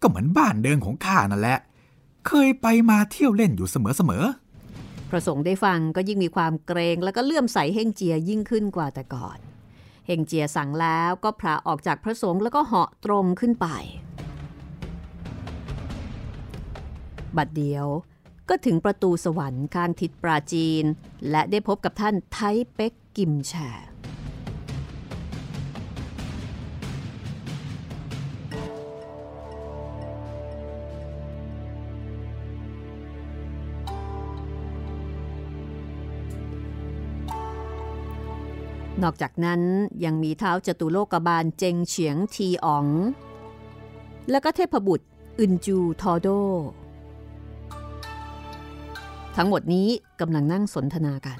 [0.00, 1.58] ก็เหมือนบ้านเดิมของข้านั่นแหละ
[2.26, 3.76] เคยไปมาเที่ยวเล่นอยู่เส
[4.10, 4.24] มอ
[5.10, 9.38] พระสงฆ์ได้ฟังก็ยิ่งมีความเกรงแล้วก็เลื่อมใสเฮงเจียยิ่งขึ้นกว่าแต่ก่อน
[10.06, 13.66] เฮงเจียสั่งแล้วก็พระออกจากพระสงฆ์แล้วก็เหาะตรงขึ้นไป
[17.36, 17.86] บัดเดียว
[18.48, 20.84] ก็ถึงประตูสวรรค์ข้างทิศปราจีน
[21.30, 22.38] และได้พบกับท่านไท
[22.74, 23.54] เป็กกิมแช
[39.02, 39.60] นอกจากนั้น
[40.04, 42.86] ยังมีเท้าจตุโลกบาลเจงเฉียงทีอ๋อง
[44.30, 45.06] แล้วก็เทพบุตร
[45.38, 46.28] อึนจูทอโด
[49.36, 49.88] ทั้งหมดนี้
[50.20, 51.38] กำลังนั่งสนทนากัน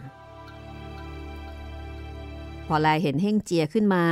[2.67, 4.05] พอแลเห็นเฮ่งเจียขึ้นมา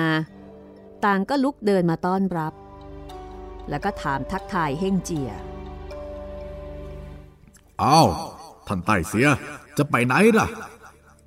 [1.05, 2.55] ต่างก็ลุกเดินมาต้อนรับ
[3.69, 5.31] แล้วก็ถามทักทายเฮ่งเจีย
[7.83, 8.09] อ้าว
[8.67, 9.29] ท่านไต้เสีย
[9.79, 10.47] จะไปไหนล่ะ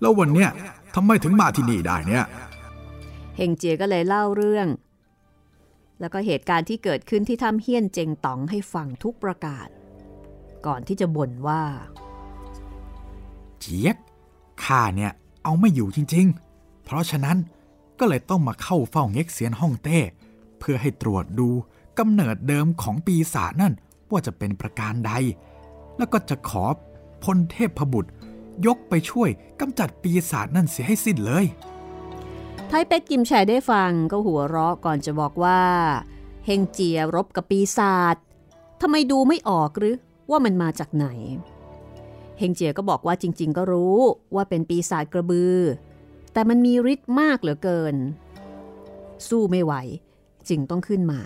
[0.02, 0.50] แล้ววันเนี้ย
[0.96, 2.26] ทำไมถึงมาที่นี่ได้เนี่ย
[3.36, 4.68] เฮงเจียก็เลยเล่าเรื่อง
[6.00, 9.68] แล้วก็เหตุการณ์ที่เกิดขึ้นที่ถ้ำเฮี้ยนเจงต๋องให้ฟังทุกประการ
[10.66, 13.98] ก่อนที่จะบ่นว่าๆเจี๊ยก
[14.64, 15.12] ข้าเนี่ย
[15.44, 17.38] เอาไม่อยู่จริงๆ เพราะฉะนั้น
[18.00, 20.00] ก็เลยต้องมาเข้าเฝ้าเง็กเซียนฮ่องเต้
[20.60, 21.50] เพื่อให้ตรวจดู
[22.00, 23.74] กำเนิดเดิมของปีศาจนั่น
[24.12, 25.12] ว่าจะเป็นประการใด
[25.98, 26.64] แล้วก็จะขอ
[27.24, 28.12] พลเทพบุตร
[28.66, 31.46] ยกไปช่วยกำจัดปีศาจนั่นเสียให้สิ้นเลย
[32.68, 35.62] ไทเป็กกิมแชได้ฟังก็หัวเราะก่อนจะบอกว่า
[36.46, 38.16] เฮงเจียรบกับปีศาจ
[38.82, 39.98] ทำไมดูไม่ออกหรือ
[40.30, 41.08] ว่ามันมาจากไหน
[42.40, 44.00] เฮงเจียก็บอกว่าจริง ๆ ก็รู้
[44.36, 45.58] ว่าเป็นปีศาจกระบือ
[46.34, 47.96] แต่มันมีฤทธิ์มากเหลือเกิน
[49.28, 49.74] สู้ไม่ไหว
[50.50, 51.22] จึงต้องขึ้นมา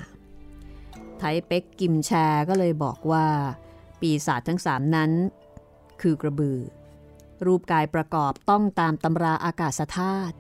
[1.18, 2.12] ไทเป็กกิมแช
[2.50, 3.26] ก็เลยบอกว่า
[4.02, 5.12] ปีศาจทั้งสามนั้น
[6.02, 6.60] คือกระบือ
[7.48, 10.36] รูปกายประกอบต้องตามตำราอากาศธาตุ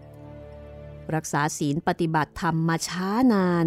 [1.16, 3.66] รักษาศีลปฏิบัติธรรมมาช้านาน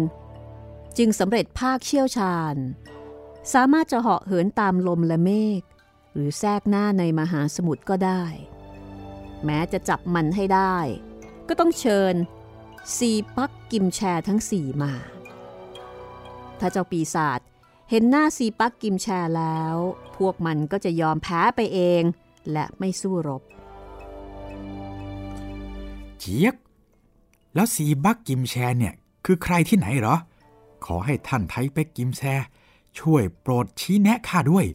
[0.97, 2.55] จึงสำเร็จภาคเชี่ยวชาญ
[3.53, 5.61] สามารถจะเหาะเหินตามลมและเมฆ
[6.13, 8.23] หรือแทรกหน้าในมหาสมุทรก็ได้
[9.45, 10.77] แม้จะจับมันให้ได้
[11.47, 12.15] ก็ต้องเชิญ
[12.95, 14.93] ซีปักกิมแชทั้งสี่มา
[16.59, 17.39] ถ้าเจ้าปีศาจ
[17.89, 19.75] เห็นหน้าซีปักกิมแชแล้ว
[20.17, 22.03] พวกมันก็จะยอมแพ้ไปเอง
[22.51, 23.41] และไม่สู้รบ
[26.19, 26.55] เจี๊ยก
[27.55, 28.93] แล้วซีบักกิมแชเนี่ย
[29.25, 30.15] คือใครที่ไหนเหรอ
[30.85, 32.21] ขอให้ท่านไทเป็กกิมแช
[32.99, 34.65] ช่วยโปรดชี้แนะข้าด้วย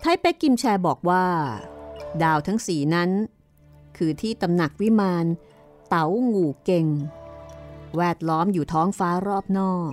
[0.00, 1.24] ไทเป็กกิมแชบอกว่า
[2.22, 3.10] ดาวทั้งสีนั้น
[3.96, 5.26] คือที่ตำหนักวิมาน
[5.88, 6.86] เต๋างูเก่ง
[7.96, 9.92] แวดล้อมอยู่ท้องฟ้ารอบนอก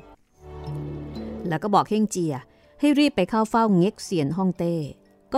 [1.48, 2.36] แล้วก็บอกเฮงเจีย
[2.80, 4.76] ให้รีบไปเข้าเฝ้าเง็กเสียนฮ่องเต้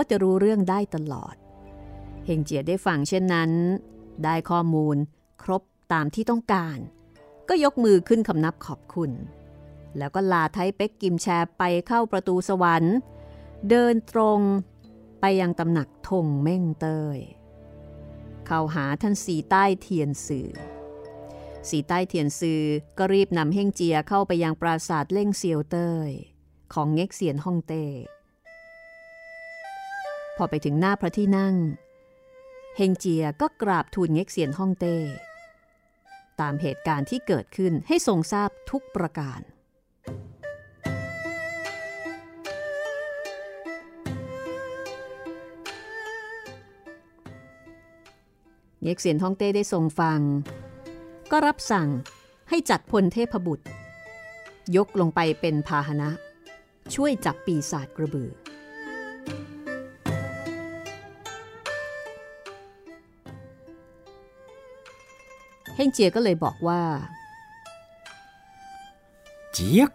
[0.00, 1.34] ็จะรู้เรื่องได้ตลอด
[2.26, 3.50] เฮงเจียได้ฟังเช่นนั้น
[4.24, 4.96] ได้ข้อมูล
[5.42, 6.78] ครบตามที่ต้องการ
[7.48, 9.12] ก็ยกมือขึ้นคำนับขอบคุณ
[9.98, 11.26] แล้วก็ลาไทแป๊ะกิมแช
[11.58, 12.96] ไปเข้าประตูสวรรค์
[13.68, 14.40] เดินตรง
[15.20, 17.18] ไปยังตำหนักทงเม่งเตย
[18.46, 20.50] เข้าหาท่านสีใต้เทียนซือ
[21.68, 22.62] สีใต้เทียนซือ
[22.98, 25.76] ก็รีบนำเฮงเจียเข้าไปยังปราสาทเล่งเซียวเต
[26.08, 26.10] ย
[26.72, 27.84] ของเง็กเซียนฮ่องเต้
[30.38, 31.54] พอไปถึงหน้าพระที่นั่ง
[32.76, 34.96] เฮงเจียก็กราบทูลเง็กเซียนฮ่องเต้
[36.40, 39.40] ตามเหตุการณ์ที่เกิดขึ้นให้ทรงทราบทุกประการ
[48.82, 50.20] เง็กเซียนฮ่องเต้ได้ทรงฟัง
[51.30, 51.88] ก็รับสั่ง
[52.48, 53.66] ให้จัดพลเทพบุตร
[54.76, 56.10] ยกลงไปเป็นพาหนะ
[56.94, 58.30] ช่วยจับปีศาจกระบือ
[65.78, 66.82] เฮงเจียก็เลยบอกว่า
[69.52, 69.90] เจี๊ยก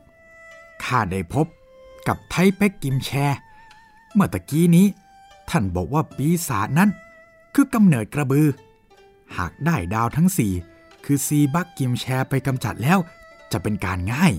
[0.83, 1.47] ข้าได้พบ
[2.07, 3.11] กับไทเป็กกิมแช
[4.13, 4.87] เมื่อตะกี้นี้
[5.49, 6.89] ท่านบอกว่าปีศาจนั้น
[7.53, 8.47] คือกำเนิดกระบือ
[9.37, 10.53] หากได้ดาวทั้งสี่
[11.05, 12.99] คือซีบักกิมแชไปกำจัดแล้ว
[13.51, 14.33] จะเป็นการง่าย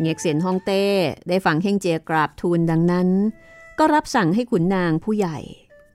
[0.00, 0.84] เง็กเซียนฮ่องเต้
[1.28, 3.08] ได้ฟังเฮงเจียกราบทูลดังนั้น
[3.78, 5.38] ก็รับสั่งให้ขุนนางผู้ใหญ่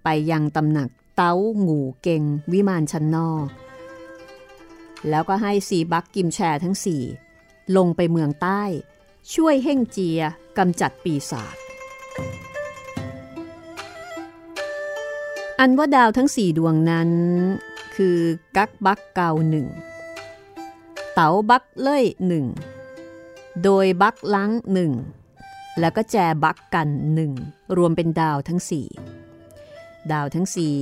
[0.04, 1.34] ไปยังตำหนักเต้า
[1.68, 3.46] งูเก่งวิมานชั้นนอก
[5.10, 7.04] แล้วก็ให้สีบักกิมแชร์ทั้งสี่
[7.78, 8.64] ลงไปเมืองใต้
[9.34, 10.22] ช่วยเฮ่งเจีย
[10.58, 11.56] กำจัดปีศาจ
[15.60, 17.10] อันว่าดาวทั้งสี่ดวงนั้น
[17.96, 18.18] คือ
[18.58, 19.68] กักบักเกาหนึ่ง
[21.14, 22.46] เต๋าบักเล่ยหนึ่ง
[23.64, 24.92] โดยบักลังหนึ่ง
[25.80, 27.32] แล้วก็แจบักกันหนึ่ง
[27.78, 28.88] รวมเป็นดาวทั้งสี่
[30.12, 30.76] ดาวทั้งสี่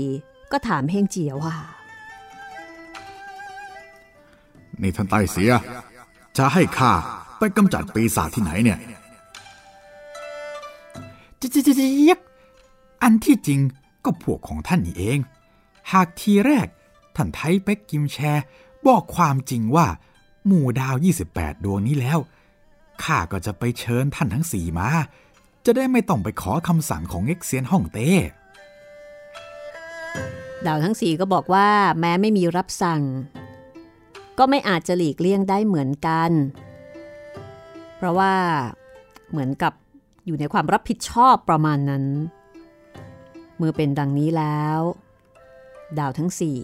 [0.52, 1.56] ก็ถามเฮงเจียว่า
[4.82, 5.52] นี่ท่านไต้เสีย
[6.38, 6.92] จะให้ข้า
[7.40, 8.80] ไปกำจัดปีศาจที่ไหนเนี่ย
[11.38, 12.20] เจี๊ยก
[13.04, 13.60] อันที่จริง
[14.06, 15.20] ก็พวกของท่านนี่เอง
[15.92, 16.68] หากทีแรก
[17.16, 18.44] ท่านไทเป็กกิมแชร์
[18.86, 19.88] บอกความจริงว่า
[20.46, 20.96] หมู่ดาว
[21.30, 22.20] 28 ดวงนี้แล้ว
[23.04, 24.90] ข้าก็จะไปเชิญท่านทั้งสี่มา
[25.66, 28.10] จะได้ไม่ต้องไปขอคำสั่งของเอ็กเซียนฮ่องเต้
[30.66, 31.68] ดาวทั้งสี่ก็บอกว่า
[32.00, 33.02] แม้ไม่มีรับสั่ง
[34.38, 36.32] ก็ไม่อาจจะหลีกเลี่ยงได้เหมือนกัน
[37.96, 38.34] เพราะว่า
[39.32, 39.74] เหมือนกับ
[40.26, 42.06] อยู่ในความรับผิดชอบประมาณนั้น
[43.58, 44.80] เมื่อเป็นดังนี้แล้ว
[46.00, 46.58] ดาวทั้งสี่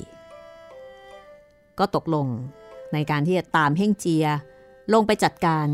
[1.80, 2.28] ก็ตกลง
[2.94, 4.26] ในการที่จะตามเฮ่งเจีย
[4.94, 5.66] ลงไปจัดการ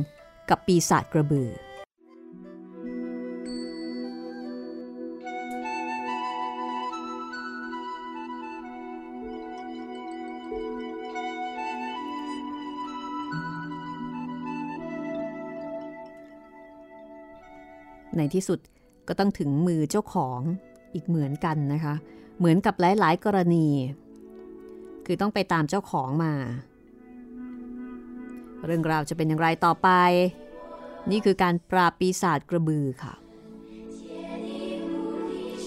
[0.49, 1.49] กับปีศาจกระบือ
[18.19, 18.59] ในที่สุด
[19.07, 20.39] ก็ต้องถึงมือเจ้าของ
[20.93, 21.95] อีกเหมือนกันนะคะ
[22.39, 23.67] เหมือนกับหลาย ๆ กรณี
[25.05, 26.33] คือต้องไปตามเจ้าของมา
[28.65, 29.89] เรื่องราวจะเป็นอย่างไรต่อไป
[31.11, 33.13] นี่คือการปราบปีศาจกระบือค่ะ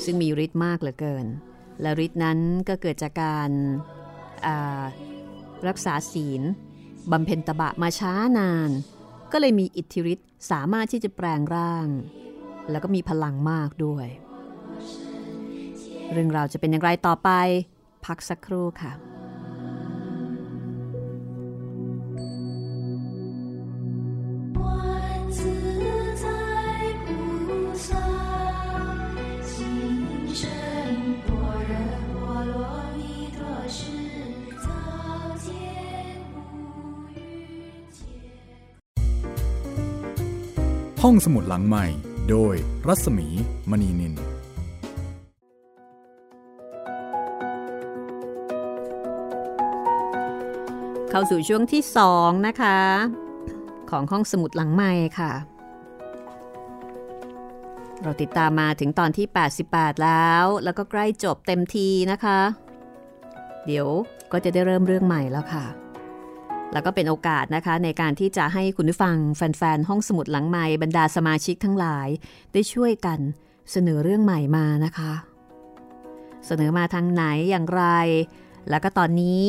[0.04, 1.26] ซึ่งมีฤทธิ์มากเหลือเกิน
[1.80, 2.38] และฤทธิ์นั้น
[2.68, 4.82] ก็เกิดจากการา
[5.68, 6.42] รักษาศีล
[7.12, 8.70] บำเพ็ญตบะมาช้านาน
[9.32, 11.88] ก็เลยมีอิทธิฤทธิ์สามารถที่จะแปลงร่าง
[12.70, 14.06] แล้วก็มีพลังมากด้วย
[16.12, 17.30] เรื่องราวจะเป็นอย่างไรต่อไป
[18.06, 18.92] พักสักครู่ค่ะ
[41.06, 41.86] ห้องสมุดหลังใหม่
[42.30, 42.54] โดย
[42.88, 43.28] รัศมี
[43.70, 44.14] มณีนิน
[51.10, 52.78] เข้าสู่ช่วงที่สองนะคะ
[53.90, 55.32] ของห้องสมุดหลังใหม่ค่ะ
[58.02, 59.26] เราติดตามมาถึงตอนที่
[59.64, 62.40] 88 แล้ว แล้วก็ใกล้จบเต็มทีนะคะ
[63.66, 63.86] เดี๋ยว
[64.32, 65.64] ก็จะได้เริ่มเรื่องใหม่แล้วค่ะ
[66.72, 72.08] แล้วก็เป็นโอกาสนะคะในการที่จะให้คุณผู้ฟังแฟนๆ ห้องสมุดหลังไม้บรรดาสมาชิกทั้งหลาย
[72.52, 73.18] ได้ช่วยกัน
[73.70, 75.12] เสนอเรื่องใหม่มานะคะ
[76.46, 77.84] เสนอมาทางไหนอย่างไร
[78.70, 79.42] แล้วก็ตอนนี้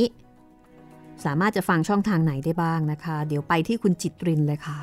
[1.25, 4.79] สามารถจะฟังช่องทางไหนได้บ้างนะคะ เดี๋ยวไปที่คุณจิตรินเลยค่ะ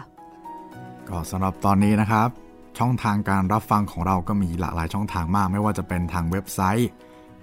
[1.09, 2.29] ก็สำหรับตอนนี้นะครับ
[2.79, 6.89] ช่องทางการรับฟังของเราก็มีหลากหลายช่องทางมาก ไม่ว่าจะเป็นทางเว็บไซต์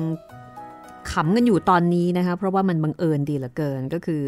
[1.11, 4.23] ขำกันอยู่ตอนนี้นะคะ เพราะว่ามันบังเอิญดีเหลือเกินก็คือ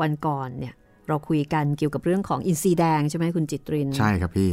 [0.00, 0.74] วันก่อนเนี่ย
[1.08, 4.52] เราคุยกันเกี่ยวกับเรื่องของอินทรีแดงใช่ไหมคุณจิตริน ใช่ครับพี่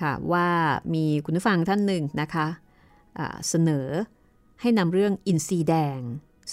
[0.00, 0.46] ค่ะว่า
[0.94, 2.46] มีคุณผู้ฟังท่านหนึ่งนะคะ
[3.18, 3.86] อ่าเสนอ
[4.60, 6.00] ให้นำเรื่องอินทรีแดง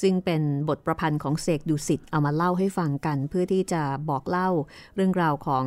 [0.01, 4.49] ซึ่งเป็นบทประพันธ์ของเสกดุสิตเอามาเล่าให้ฟังกัน เพื่อที่จะบอกเล่า
[4.95, 5.65] เรื่องราวของ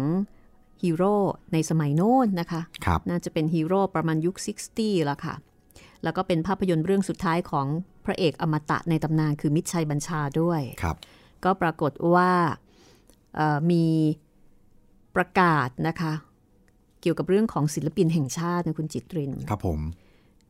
[0.83, 1.17] ฮีโร่
[1.53, 4.37] ในสมัยโน้นนะคะครับน่าจะเป็นฮีโร่ประมาณยุค
[4.73, 5.35] 60แล้วค่ะ
[6.03, 7.67] แล้วก็เป็นภาพยนตร์เรื่องสุดท้ายของ
[8.05, 10.97] พระเอกอมตะในตำนานคือมิตรชัยบัญชาด้วยครับ
[11.45, 12.31] ก็ปรากฏว่า
[13.37, 13.85] เอ่อมี
[15.17, 16.12] ประกาศนะคะ
[17.01, 19.81] เกี่ยวกับเรื่องของศิลปินแห่งชาตินะคุณจิตริน ครับผม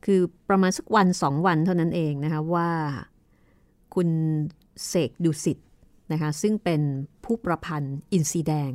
[0.05, 2.69] คือประมาณสักวันสองวันเท่านั้นเองนะคะว่า
[3.97, 4.09] คุณ
[4.87, 5.57] เสกดุสิต
[6.11, 6.81] นะคะซึ่งเป็น
[7.25, 8.73] ผู้ประพันธ์อินซีแดง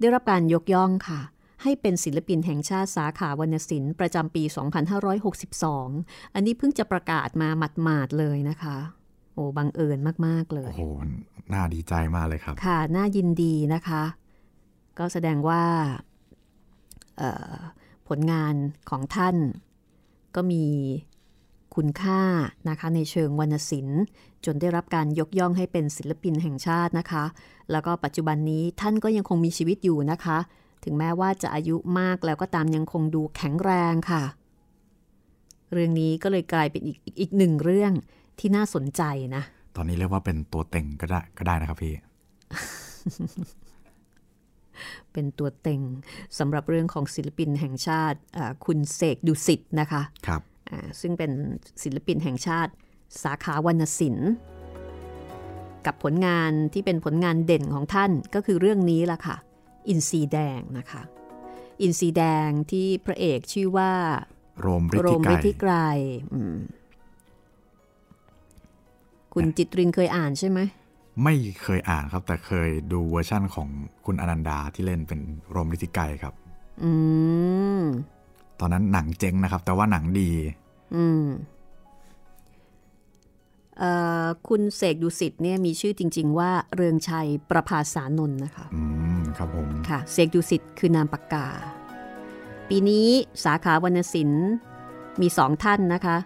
[0.00, 1.20] ได้รับการยกย่องค่ะ
[1.62, 4.42] ให้เป็นศิลปินแห่งชาติสาขาวรรณศิลป์ประจำปี
[5.38, 7.48] 2562 อันนี้เพิ่งจะประกาศมา
[7.82, 8.76] หมาดๆเลยนะคะ
[9.34, 10.84] โอ้บังเอิญมาก ๆ เลโอ้ยโห
[11.54, 14.02] น่าดีใจมากเลยครับ ค่ะ น่ายินดีนะคะ
[14.98, 15.62] ก็แสดงว่า
[17.18, 17.54] เอ่อ
[18.08, 18.54] ผลงาน
[18.90, 19.36] ของท่าน
[20.34, 20.64] ก็มี
[21.74, 22.22] คุณค่า
[22.68, 24.02] นะคะในเชิงวรรณศิลป์
[24.44, 27.24] จนได้รับการยกย่องให้เป็นศิลปินแห่งชาตินะคะ
[27.70, 30.38] แล้วก็ปัจจุบันนี้ท่านก็ยังคงมีชีวิตอยู่นะคะ
[30.84, 34.22] ถึงแม้ว่าจะอายุมากแล้วก็ตามยังคงดูแข็งแรงค่ะ
[35.72, 37.92] เรื่องนี้ก็เลยกลายเป็นอีกอีกอีกหนึ่งเรื่อง
[38.38, 39.02] ที่น่าสนใจ
[39.36, 39.42] นะ
[39.76, 41.94] ตอนนี้เรียกว่าเป็นตัวเต็งก็ได้ก็ได้นะครับพี่
[45.12, 45.80] เป็นตัวเต็ง
[46.38, 50.55] สำหรับเรื่องของศิลปินแห่งชาติอ่าคุณเสกดุสิตนะคะ ครับอ่า
[51.00, 51.30] ซึ่งเป็น
[51.82, 52.72] ศิลปินแห่งชาติ
[53.22, 54.32] สาขาวรรณศิลป์
[55.86, 59.36] กับผลงานที่เป็นผลงานเด่นของท่านก็คือเรื่องนี้ล่ะค่ะ
[59.88, 61.02] อินทรีแดงนะคะ
[61.82, 63.92] อินทรีแดงที่พระเอกชื่อว่า
[64.60, 65.72] โรม ฤทธิไกร โรม ฤทธิไกร
[66.34, 66.56] อืม
[69.34, 70.60] คุณจิตรินเคยอ่านใช่ไหม
[71.22, 73.68] ไม่เคยอ่านครับ แต่เคยดูเวอร์ชั่นของ
[74.06, 76.34] คุณอนันดาที่เล่นเป็นโรมฤทธิไกรครับ
[76.82, 76.92] อื
[77.80, 77.82] ม
[78.60, 80.30] ตอนนั้นหนังเจ๊งนะครับ แต่ว่าหนังดี
[80.94, 81.26] อืม
[83.78, 83.92] เอ่
[84.24, 88.82] อคุณเสกดุสิตเนี่ยมีชื่อจริง ๆ ว่าเรืองชัยประภาสานนท์นะคะ อื
[89.18, 91.46] ม ครับผม ค่ะ เสกดุสิตคือนามปากกา
[92.68, 93.08] ปีนี้
[93.44, 94.46] สาขาวรรณศิลป์
[95.20, 96.16] มีสองท่านนะคะ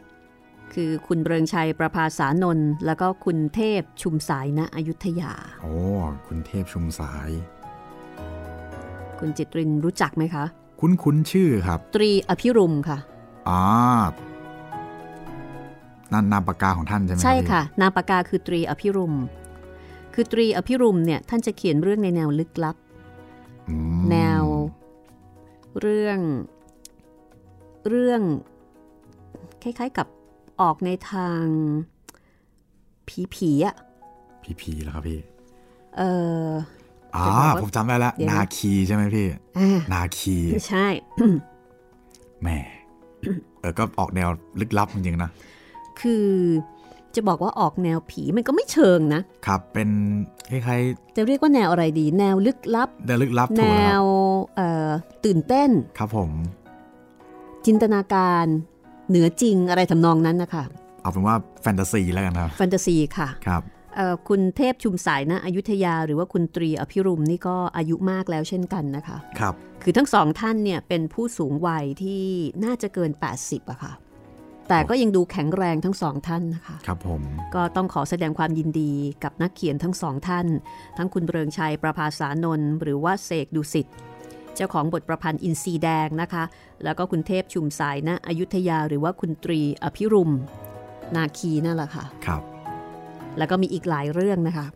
[0.73, 5.75] คือคุณเรืองชัยประภาสานนท์แล้วก็คุณเทพชุมสายณอยุธยา โอ้
[6.27, 7.31] คุณเทพชุมสาย
[9.19, 10.45] คุณจิตรินรู้จักไหมคะ
[10.81, 12.99] คุ้นคุ้นๆชื่อครับ ตรีอภิรุมค่ะ
[13.49, 13.63] อ่า
[16.13, 19.15] นั่นนามปากกาของท่านใช่ไหมรับใช่พี่ค่ะ นามปากกาคือตรีอภิรุม
[20.15, 22.77] คือตรีอภิรุมเนี่ยท่านจะเขียนเรื่องในแนวลึกลับ
[23.69, 24.45] อืมแนว
[25.81, 26.19] เรื่อง
[27.89, 28.21] เรื่อง
[29.63, 30.07] คล้ายๆกับ
[30.61, 31.45] ออกในทาง
[33.09, 33.75] ผีผีๆอะ
[34.43, 35.19] พีพีแล้วครับพี่
[35.97, 36.03] เอ
[36.49, 36.51] อ
[37.17, 39.27] อ่าจะบอกว่าผมจำได้แล้วเดี๋ยวนะนาคีใช่ไหมพี่
[39.59, 40.87] อ่านาคีไม่ใช่
[42.43, 42.59] แหม่
[43.61, 44.29] เออก็ออกแนว
[44.61, 45.31] ลึกลับจริงๆนะ
[46.01, 46.27] คือ
[47.15, 49.89] จะบอกว่าออกแนวผีมันก็ไม่เชิงนะ ครับ เป็น
[50.51, 50.81] คล้าย
[51.17, 54.07] จะเรียกว่าแนวอะไรดี แนวลึกลับๆแนวลึกลับแนถูกแล้วว
[54.57, 54.89] เอ่อ
[55.25, 56.31] ตื่นเต้น ครับผม
[57.67, 58.47] จินตนาการ
[59.09, 60.65] เหนือจริงอะไรทำนองนั้นนะคะ
[61.03, 63.80] เอาเป็นว่าแฟนตาซีแล้วกันครับ แฟนตาซีค่ะ ครับเอ่อ
[64.29, 72.23] คุณเทพชุมสายนะอยุธยา หรือว่าคุณตรีอภิรุมนี่ก็อายุมากแล้วเช่นกันนะคะครับคือทั้งสองท่านเนี่ยเป็นผู้สูงวัยที่
[72.65, 73.11] น่าจะเกิน
[73.41, 73.93] 80อะค่ะ
[74.69, 77.23] แต่ก็ยังดูแข็งแรงทั้งสองท่านนะคะครับผม
[77.55, 78.93] ก็ต้องขอแสดงความยินดี
[79.25, 80.47] กับนักเขียนทั้งสองท่าน
[80.97, 83.87] ทั้งคุณเรืองชัยประภาสานนท์หรือว่าเสกดุสิต
[84.55, 86.45] เจ้าของบทประพันธ์อินทรีแดงนะคะ
[86.85, 90.31] แล้วก็คุณเทพชุมสายนะอยุธยาหรือว่าคุณตรีอภิรุม
[91.17, 92.43] นาคีนั่นแหละค่ะครับ
[93.39, 94.67] แล้วก็มีอีกหลายเรื่องนะคะ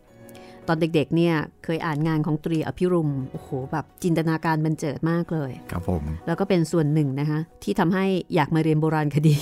[0.68, 1.34] ตอนเด็กๆเนี่ย
[1.64, 9.36] เคยอ่านงานของตรีอภิรุมโอ้โหแบบจินตนาการบันเจิดมากเลย ครับผม แล้วก็เป็นส่วนหนึ่งนะคะ ที่ทำให้อยากมาเรียนโบราณคดี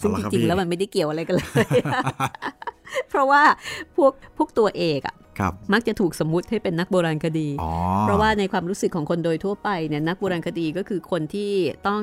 [0.00, 1.46] ซึ่งเอาจละครับริงพี่ๆแล้วมันไม่ได้เกี่ยวอะไรกันเลย
[3.10, 3.42] เพราะว่า
[3.96, 11.52] พวกพวกตัวเอกอะครับมักจะถูกสมมุติให้เป็นนักโบราณคดีอ๋อเพราะว่าในความรู้สึกของคนโดยทั่วไปเนี่ยนักโบราณคดีก็คือคนที่
[11.88, 12.02] ต้อง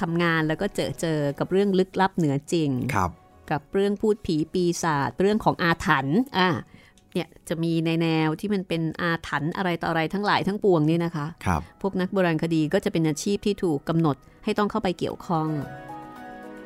[0.00, 3.10] ทำงานแล้วก็เจอเจอกับเรื่องลึกลับเหนือจริงครับ
[3.50, 6.48] กับเรื่องพูดผีปีศาจเรื่องของอาถรรพ์อะ
[7.14, 15.48] เนี่ยจะมีในแนวที่มันเป็นอาถรรพ์อะไรต่ออะไรทั้งหลายทั้งปวงนี่นะคะครับพวกนักโบราณคดีก็จะเป็นอาชีพที่ถูกกำหนดให้ต้องเข้าไปเกี่ยวข้อง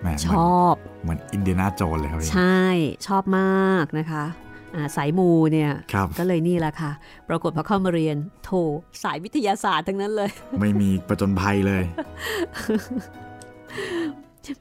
[0.00, 2.64] แหมชอบเหมือนอินเดียนาโจนเลยครับพี่ใช่
[3.06, 4.24] ชอบมากนะคะ
[4.74, 6.92] อ่าสายมูเนี่ยครับก็เลยนี่แหละค่ะ
[7.28, 8.50] ปรากฏพอเข้ามาเรียนโถ
[9.02, 11.82] สายวิทยาศาสตร์ทั้งนั้นเลย ไม่มีประจนภัยเลย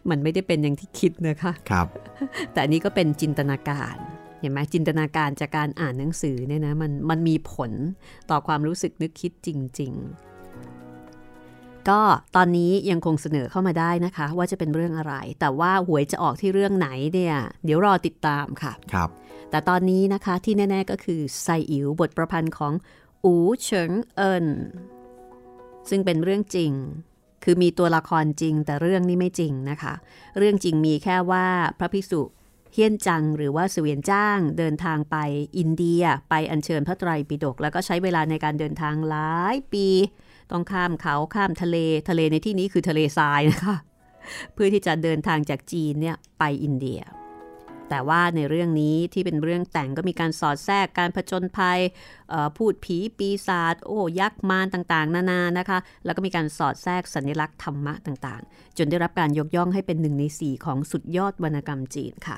[0.10, 1.88] มันไม่ได้เป็นอย่างที่คิดนะคะครับ
[2.52, 3.96] แต่อันนี้ก็เป็นจินตนาการ
[4.40, 7.72] เห็นไหมจินตนาการจากการอ่านหนังสือเนี่ยนะมันมันมีผล
[8.30, 9.94] ต่อความรู้สึกนึกคิดจริง
[10.70, 12.02] ๆ ก็
[12.36, 17.36] ตอนนี้ยังคงเสนอเข้ามาได้นะคะ ว่าจะเป็นเรื่องอะไร แต่ว่าหวยจะออกที่เรื่องไหนเนี่ย
[17.66, 19.10] เดี๋ยวรอติดตามค่ะครับ
[19.50, 22.74] แต่ตอนนี้นะคะที่แน่ ๆก็คือไซอิ๋วบทประพันธ์ของ
[23.26, 24.48] อูเฉิงเอิน
[25.90, 26.72] ซึ่งเป็นเรื่องจริง
[27.50, 29.94] คือมีตัวละครจริงแต่เรื่องนี้ไม่จริงนะคะ
[30.38, 31.46] เรื่องจริงมีแค่ว่า
[31.80, 32.22] พระภิกษุ
[32.74, 35.18] เฮียนจังหรือว่าเสวียนจ้างเดินทางไป
[35.58, 39.88] อินเดียไปอัญเชิญพระไตรปิฎกแล้วก็ใช้เวลาในการเดินทางหลายปี
[40.52, 41.78] ต้องข้ามเขาข้ามทะเล
[42.10, 43.76] ทะเลในที่นี้คือทะเลทรายนะคะ
[44.54, 47.02] เพื่อที่จะเดินทางจากจีนเนี่ยไปอินเดีย
[47.90, 51.80] แต่ว่าในเรื่องนี้ที่เป็นเรื่องแต่งก็มีการสอดแทรกการผจญภัย
[52.58, 62.38] พูดผีปีศาจโอ้ยักษ์มารต่างๆ นานานะคะ แล้วก็มีการสอดแทรกสัญลักษณ์ธรรมะต่างๆ จนได้รับการยกย่องให้เป็นหนึ่งในสี่ของสุดยอดวรรณกรรมจีนค่ะ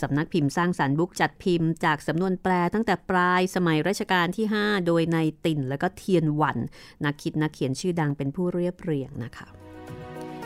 [0.00, 6.58] สำนักพิมพ์สร้างสารรค์บุ๊กจัดพิมพ์จากสำนวนแปลตั้งแต่ปลายสมัยรัชกาลที่ 5 โดยในติ่นและก็เทียนหวัน
[7.04, 9.46] นักคิดนักเขียนชื่อดังเป็นผู้เรียบเรียงนะคะ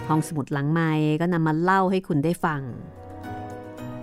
[0.09, 2.62] ห้องสมุดหลังไม้ก็นำมาเล่าให้คุณได้ฟัง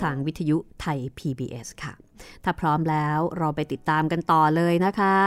[0.04, 1.94] ทางวิทยุไทย PBS ค่ะ
[2.44, 5.18] ถ้าพร้อมแล้วเราไปติดตามกันต่อเลยนะคะ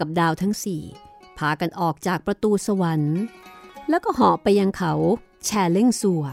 [0.00, 0.82] กับดาวทั้งสี่
[1.38, 3.18] พากันออกจากประตูสวรรค์
[3.88, 4.92] แล้วก็เหาะไปยังเขา
[5.44, 6.24] แชเล่งซัว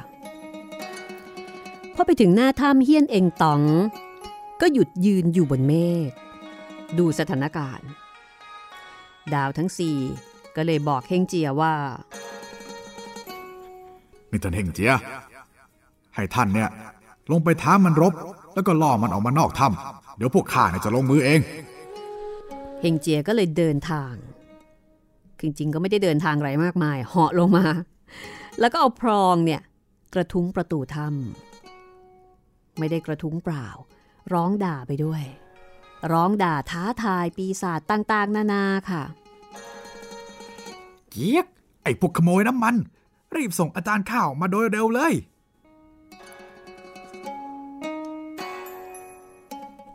[1.94, 3.62] พอไปถึงหน้าถ้ำเฮียนเองตอง
[4.62, 5.74] ก็หยุดยืนอยู่บนเม
[6.08, 6.10] ฆ
[6.98, 7.88] ดูสถานการณ์
[9.34, 9.98] ดาวทั้งสี่
[10.56, 11.74] ก็เลยบอกเฮงเจียว่า
[14.32, 14.94] นี่ท่านเฮงเจีย
[16.16, 16.70] ให้ท่านเนี่ย
[17.32, 18.14] ลงไปท้ามันรบ
[18.54, 21.40] แล้วก็ล่อมันออกมานอกถ้ำเดี๋ยวพวกข้าเนี่ยจะลงมือเอง
[22.86, 24.14] ฮงเจียก็เลยเดินทาง
[25.42, 27.66] จริงๆก็ไม่ได้เดินทางไรมากมาย เหาะลงมา
[28.60, 29.62] แล้วก็เอาพรองเนี่ย
[30.14, 33.68] กระทุ้งประตูถ้ำไม่ได้กระทุ้งเปล่า
[34.34, 35.24] ร้องด่าไปด้วย
[36.12, 39.04] ร้องด่าท้าทายปีศาจต่างๆ นานาค่ะ
[41.10, 41.46] เกียก
[41.84, 42.76] ไอ้พวกขโมยน้ำมัน
[43.36, 45.14] รีบส่งอาจารย์ข้าวมาโดยเร็วเลย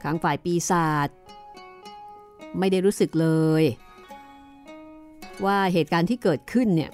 [0.03, 1.09] ข้างฝ่ายปีศาจ
[2.59, 3.29] ไม่ได้รู้สึกเล
[3.63, 3.65] ย
[5.45, 6.91] ว่าเหตุการณ์ที่เกิดขึ้นเนี่ย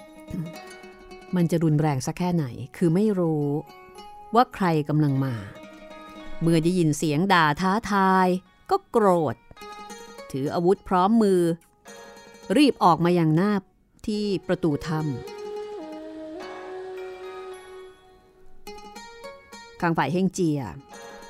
[1.35, 2.45] มันจะรุนแรงสักแค่ไหน
[2.77, 3.47] คือไม่รู้
[4.35, 5.35] ว่าใครกำลังมา
[6.41, 8.27] เมื่อได้ยินเสียงด่าท้าทาย
[8.69, 9.35] ก็โกรธ
[10.31, 11.41] ถืออาวุธพร้อมมือ
[12.57, 13.53] รีบออกมาอย่างหน้า
[14.07, 15.09] ที่ประตูถ้ำ
[19.81, 20.59] ข้างฝ่ายเฮงเจีย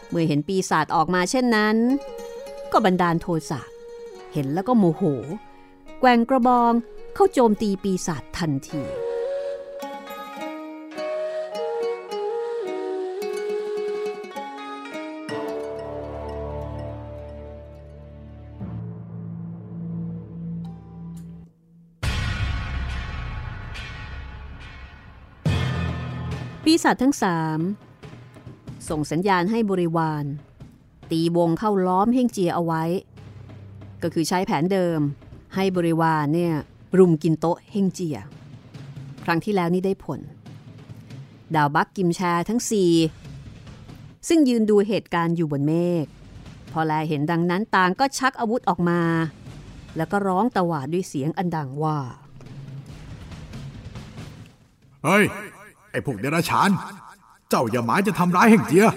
[0.10, 1.76] เมื่อเห็นปีศาจออกมาเช่นนั้น
[2.72, 3.62] ก็บันดาลโทสะ
[4.34, 5.04] เห็นแล้วก็โมโห
[6.00, 6.74] แกว่งกระบอง
[7.14, 8.84] เข้าโจมตีปีศาจทันที
[26.64, 27.60] ปีศาจทั้งสาม
[28.90, 30.26] ส่งสัญญาณให้บริวาร
[31.12, 32.84] ตีวงเข้าล้อมเฮ่งเจียเอาไว้
[34.04, 35.00] ก็คือใช้แผนเดิม
[35.56, 36.54] ให้บริวารเนี่ย
[36.98, 38.18] รุมกินโต๊ะเฮงเจีย
[39.24, 40.20] ครั้งที่แล้วนี่ได้ผล
[41.56, 42.92] ดาวบักกิมแชร์ทั้งสี่
[44.28, 45.74] ซึ่งยืนดูเหตุการณ์อยู่บนเม
[46.04, 46.06] ฆ
[46.72, 49.02] พอแลเห็นดังนั้นต่างก็ชักอาวุธออกมา
[49.98, 51.98] แล้วก็ร้องตะหวาดด้วยเสียงอันดังว่า
[55.04, 55.24] เฮ้ย
[55.92, 56.70] ไอ้พวกเดรัจฉาน
[57.50, 58.88] เจ้าอย่าหมายจะทำร้ายแห่งเจีย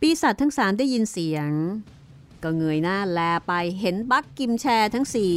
[0.00, 1.50] ปีศาจทั้งสามได้ยินเสียง
[2.42, 5.34] ก็เงยหน้าแลไปเห็นบักกิมแชร์ทั้งสี่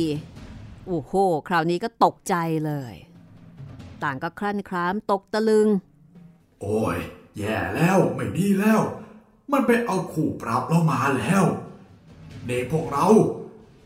[0.88, 1.14] โอ้โห
[1.48, 2.36] คราวนี้ก็ตกใจ
[2.66, 2.94] เลย
[4.04, 5.68] ต่างก็ครั่นครามตกตะลึง
[6.62, 6.98] โอ้ย
[7.38, 8.82] แย่แล้วไม่ดีแล้ว
[9.52, 11.44] มันไปเอาขู่ปราบเรามาแล้ว
[12.46, 13.08] เด็กพวกเรา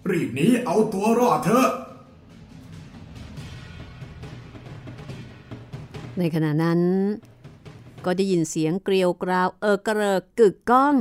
[0.09, 1.69] รีบหนีเอาตัวรอดเถอะ
[6.17, 6.81] ในขณะนั้น
[8.05, 10.95] ก็ได้ยินเสียงเกลียวกราวเออกระเริกกึกก้อง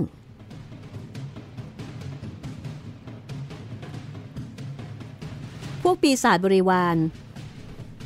[5.97, 6.97] กปีศาจบริวาร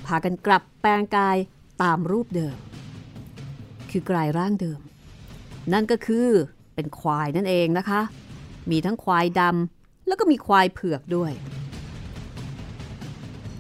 [0.07, 1.37] พากันกลับแปลงกาย
[1.83, 2.57] ตามรูปเดิม
[3.91, 4.81] คือกลายร่างเดิม
[5.73, 6.29] นั่นก็คือ
[6.75, 8.01] เป็นควายนั่นเองนะคะ
[8.71, 11.33] มีทั้งควายดำแล้วก็มีควายเผือกด้วย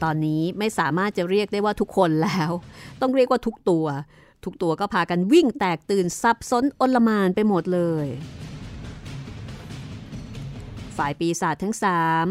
[0.02, 2.50] ตอนนี้ไม่สามารถจะเรียกได้ว่าทุกคนแล้ว
[3.00, 3.86] ต้องเรียกว่าทุกตัว
[4.44, 8.06] ทุกตัวก็พากันวิ่งแตกตื่นสับสนอนลมานไปหมดเลย
[10.96, 12.26] ฝ่ายปีศาจทั้งสาม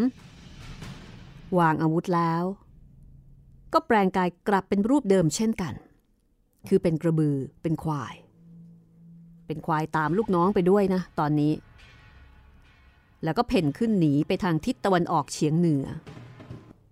[1.58, 2.44] วางอาวุธแล้ว
[3.74, 5.74] ก็แปลงกายกลับเป็นรูปเดิมเช่นกัน
[6.68, 8.16] คือเป็นกระบือเป็นควาย
[9.48, 11.54] เป็นควายตามลูกน้องไปด้วยนะตอนนี้
[13.24, 15.86] แล้วก็เพ่นขึ้นหนีไปทางทิศตะวันออกเฉียงเหนือ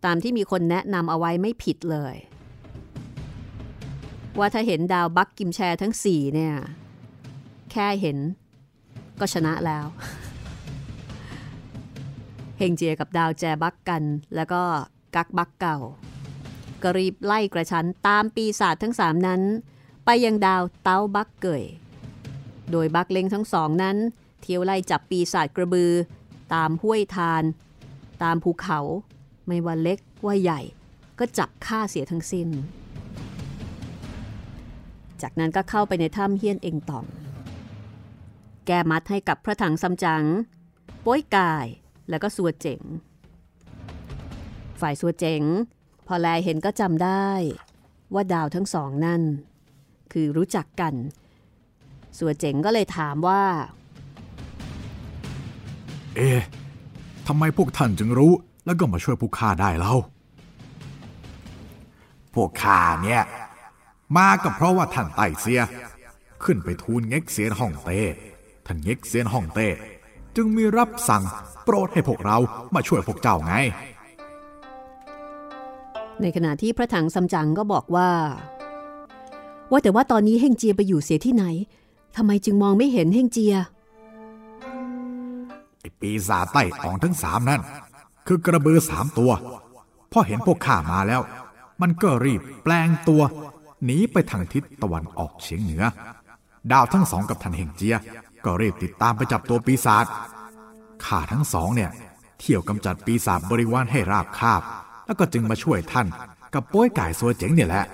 [0.05, 2.15] ตามที่มีคนแนะนำเอาไว้ไม่ผิดเลย
[4.37, 6.53] ว่าถ้าเห็นดาวบักกิมแชร์ทั้งสี่เนี่ย
[7.71, 8.17] แค่เห็น
[9.19, 9.85] ก็ชนะแล้ว
[12.57, 14.03] เฮงเจียกับดาวแจบักกัน
[14.35, 14.61] แล้วก็
[15.15, 15.77] กักบักเก่า
[16.83, 19.41] กรีบไล่กระชั้นตามปีศาจทั้งสามนั้น
[20.05, 21.63] ไปยังดาวเต้าบักเกย
[22.71, 23.97] โดยบักเลงทั้งสองนั้น
[24.41, 25.91] เที่ยวไล่จับปีศาจกระบือ
[26.53, 27.43] ตามห้วยทาน
[28.23, 28.79] ตามภูเขา
[29.47, 30.61] ไม่ว่าเล็กว่าใหญ่
[31.19, 32.49] ก็จับฆ่าเสียทั้งสิ้น
[35.21, 37.05] จากนั้นก็เข้าไปในถ้ำเฮียนเองตอง
[38.65, 40.23] แกมัดให้กับพระถังซัมจั๋ง
[41.01, 41.67] โป้ยกาย
[42.09, 42.81] แล้วก็สัวเจ๋ง
[44.81, 45.43] ฝ่ายสัวเจ๋ง
[46.07, 47.29] พอแลเห็นก็จำได้
[48.13, 49.21] ว่าดาวทั้งสองนั่น
[50.13, 50.93] คือรู้จักกัน
[52.17, 53.43] สัวเจ๋งก็เลยถามว่า
[56.15, 56.39] เอ๊ะ
[57.27, 58.33] ทำไมพวกท่านจึงรู้
[58.65, 59.95] แล้วก็มาช่วยพวกข้าได้เล่า
[62.33, 63.23] พวกข้าเนี่ย
[64.15, 65.61] มาก็เพราะว่าท่านไต่เสีย
[66.43, 67.99] ขึ้นไปทูลเง็กเซียนฮ่องเต้
[68.65, 69.67] ท่านเง็กเซียนฮ่องเต้
[70.37, 71.23] จึงมีรับสั่ง
[71.63, 72.37] โปรดให้พวกเรา
[72.75, 73.53] มาช่วยพวกเจ้าไง
[76.21, 78.09] ในขณะที่พระถังซัมจั๋งก็บอกว่า
[79.71, 81.45] ว่าแต่ว่าตอนนี้เฮงเจียไปอยู่เสียที่ไหน
[82.15, 83.55] ทำไมจึงมองไม่เห็นเฮงเจีย
[85.81, 87.61] ไอ้ปีศาจใต้ตองทั้งสามนั่น
[88.27, 89.31] คือกระบือสามตัว
[90.11, 91.21] พอเห็นพวกข้ามาแล้ว
[91.81, 93.21] มันก็รีบแปลงตัว
[93.85, 95.83] หนีไปทางทิศตะวันออกเฉียงเหนือ
[96.71, 97.95] ดาวทั้งสองกับท่านเฮงเจีย
[98.45, 100.05] ก็รีบติดตามไปจับตัวปีศาจ
[101.05, 101.91] ข้าทั้งสองเนี่ย
[102.39, 104.61] เที่ยวกำจัดปีศาจบริวารให้ราบคาบ
[105.05, 106.07] แล้วก็จึงมาช่วยท่าน
[106.53, 107.85] กับป้ยไก่สัวเจ๋งเนี่ยแหละ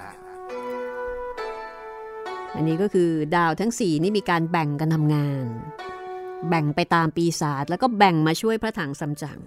[2.56, 5.46] อันนี้ก็คือดาวทั้งสี่นี่มีการแบ่งกันทำงาน
[6.50, 9.40] แบ่งไปตามปีศาจแล้วก็แบ่งมาช่วยพระถังซัมจั๋ง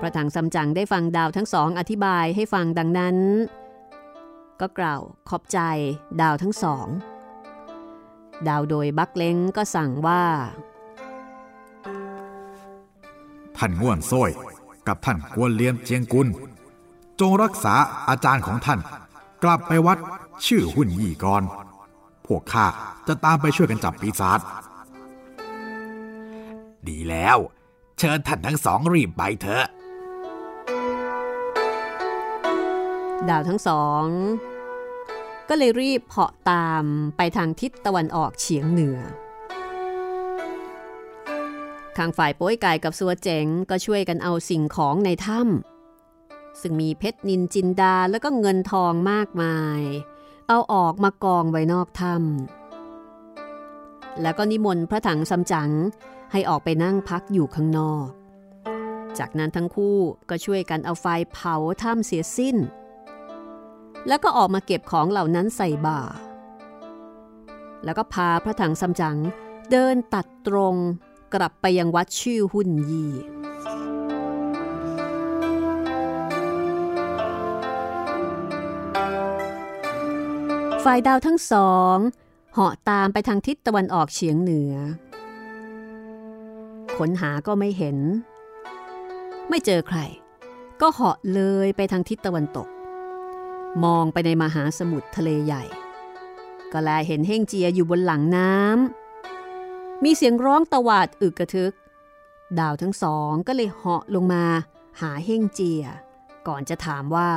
[0.00, 3.16] พระถังซัมจั๋งได้ฟังดาวทั้งสองอธิบายให้ฟังดังนั้น
[4.60, 5.58] ก็กล่าวขอบใจ
[6.20, 6.86] ดาวทั้งสอง
[8.48, 10.22] ดาวโดยบักเล้งก็สั่งว่า
[13.56, 14.30] ท่านง่วนโซ้ย
[14.86, 16.28] กับท่านกวนเลียมเจียงกุล
[17.20, 17.74] จงรักษา
[18.08, 18.80] อาจารย์ของท่าน
[19.44, 19.98] กลับไปวัด
[20.46, 21.42] ชื่อหุ่นยี่ก่อน
[22.26, 22.66] พวกข้า
[23.06, 24.40] จะตามไปช่วยกันจับปีศาจ
[26.88, 27.38] ดีแล้ว
[27.98, 29.66] เชิญท่านทั้งสองรีบไปเถอะ
[33.28, 34.04] ดาวทั้งสอง
[35.48, 36.84] ก็เลยรีบเหาะตาม
[37.16, 38.98] ไปทางทิศตะวันออกเฉียงเหนือ
[41.96, 49.80] ทางฝ่ายโป้ยไก่กับสัวเจ๋งก็ช่วยกันเอาสิ่งของในถ้ำซึ่งมีเพชรนินจินดาแล้วก็เงินทองมากมาย
[50.48, 55.70] เอาออกมากองไว้นอกถ้ำแล้วก็นิมนต์พระถังซัมจั๋ง
[56.32, 58.08] ให้ออกไปนั่งพักอยู่ข้างนอก
[59.18, 59.98] จากนั้นทั้งคู่
[60.30, 62.56] ก็ช่วยกันเอาไฟเผาถ้ำเสียสิ้น
[64.08, 66.00] แล้วก็ออกมาเก็บของเหล่านั้นใส่บ่า
[67.84, 69.16] แล้วก็พาพระถังซัมจั๋ง
[69.70, 70.76] เดินตัดตรง
[71.34, 73.06] กลับไปยังวัดชื่อหุ่นยี
[80.84, 81.96] ฝ่ายดาวทั้งสอง
[82.52, 84.74] เหาะตามไปทางทิศตะวันออกเฉียงเหนือ
[86.96, 87.98] ค้นหาก็ไม่เห็น
[89.48, 89.98] ไม่เจอใคร
[90.80, 92.68] ก็เหาะเลยไปทางทิศตะวันตก
[93.82, 95.62] มองไปในมหาสมุทรทะเลใหญ่
[96.72, 101.72] ก็แลเห็นเฮ่งเจียอยู่บนหลังน้ำมีเสียงร้องตวาดอึกกระทึก
[102.58, 104.44] ดาวทั้งสองก็เลยเหาะลงมา
[105.00, 105.82] หาเฮ่งเจีย
[106.48, 107.30] ก่อนจะถามว่า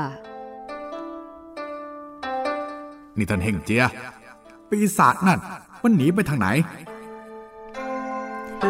[3.17, 3.83] นี่ท่านเฮงเจีย
[4.69, 5.39] ปีศาจนั่น
[5.83, 6.47] มันหนีไปทางไหน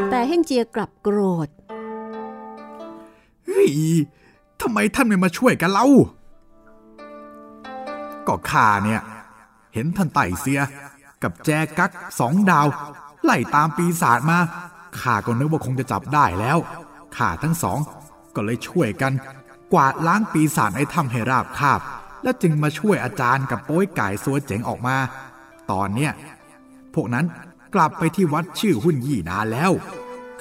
[0.09, 1.49] แต่เฮ่งเจียกลับโกรธ
[3.45, 3.72] เฮ้ย
[4.61, 5.88] ทำไมท่านไม่มาช่วยกันเล่า
[8.28, 9.01] ก็ข้าเนี่ย
[9.73, 10.61] เห็นท่านไต่เสีย
[11.23, 12.67] กับแจกักสองดาว
[13.23, 14.39] ไล่ตามปีศาจมา
[14.99, 16.57] ข้าก็นึกว่าคงจะจับได้แล้ว
[17.17, 17.80] ข้าทั้งสอง
[18.36, 19.13] ก็เลยช่วยกัน
[19.73, 21.80] กวาดล้างปีศาจในถ้ำให้ราบคาบ
[22.23, 24.95] แล้วจึงมาช่วยอาจารย์กับโป้ยไก่สัวเจ๋งออกมา
[25.71, 26.11] ตอนเนี้ย
[26.93, 27.25] พวกนั้น
[27.75, 29.71] กลับไปที่วัดชื่อหุ่นยี่นานแล้ว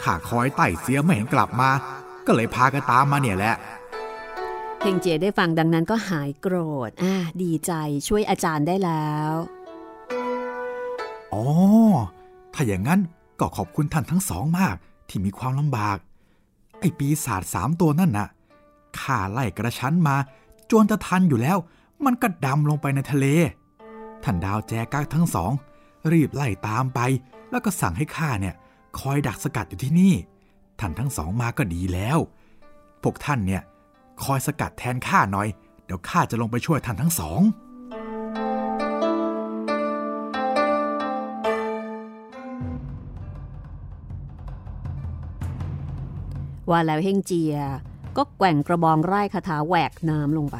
[0.02, 1.70] ข้าคอยไต่เสียไม่เห็นกลับมา
[2.26, 3.54] ก็เลยพากันตามมาเนี่ยแหละ
[4.88, 6.56] เฮงเจได้ฟังดังนั้นก็หายโกร
[6.88, 7.72] ธ อ่า ดีใจ
[8.08, 9.32] ช่วยอาจารย์ได้แล้ว
[11.32, 11.44] อ๋อ
[12.54, 13.00] ถ้าอย่างนั้น
[13.40, 14.76] ก็ขอบคุณท่านทั้งสองมาก
[15.08, 15.96] ที่มีความลำบาก
[16.80, 18.28] ไอ้ปีศาจสามตัวนั่นน่ะ
[18.98, 20.16] ข้าไล่กระชั้นมา
[20.70, 21.58] จนจะทันอยู่แล้ว
[22.04, 23.26] มันก็ดำลงไปในทะเล
[24.24, 25.52] ท่านดาวแจกักทั้งสอง
[26.12, 27.00] รีบไล่ตามไป
[27.50, 28.54] แล้วก็สั่งให้ข้าเนี่ย
[28.98, 30.14] คอยดักสกัดอยู่ที่นี่
[30.80, 32.18] ท่านทั้งสองมาก็ดีแล้ว
[33.02, 33.62] พวกท่านเนี่ย
[34.24, 35.48] คอยสกัดแทนข้าหน่อย
[35.84, 37.40] เดี๋ยวข้าจะลงไปช่วยท่านทั้งสอง
[46.70, 47.56] ว่าแล้วเฮงเจีย
[48.16, 50.58] ก็แกว่งกระบองไร่คาถาแหวกน้ำลงไป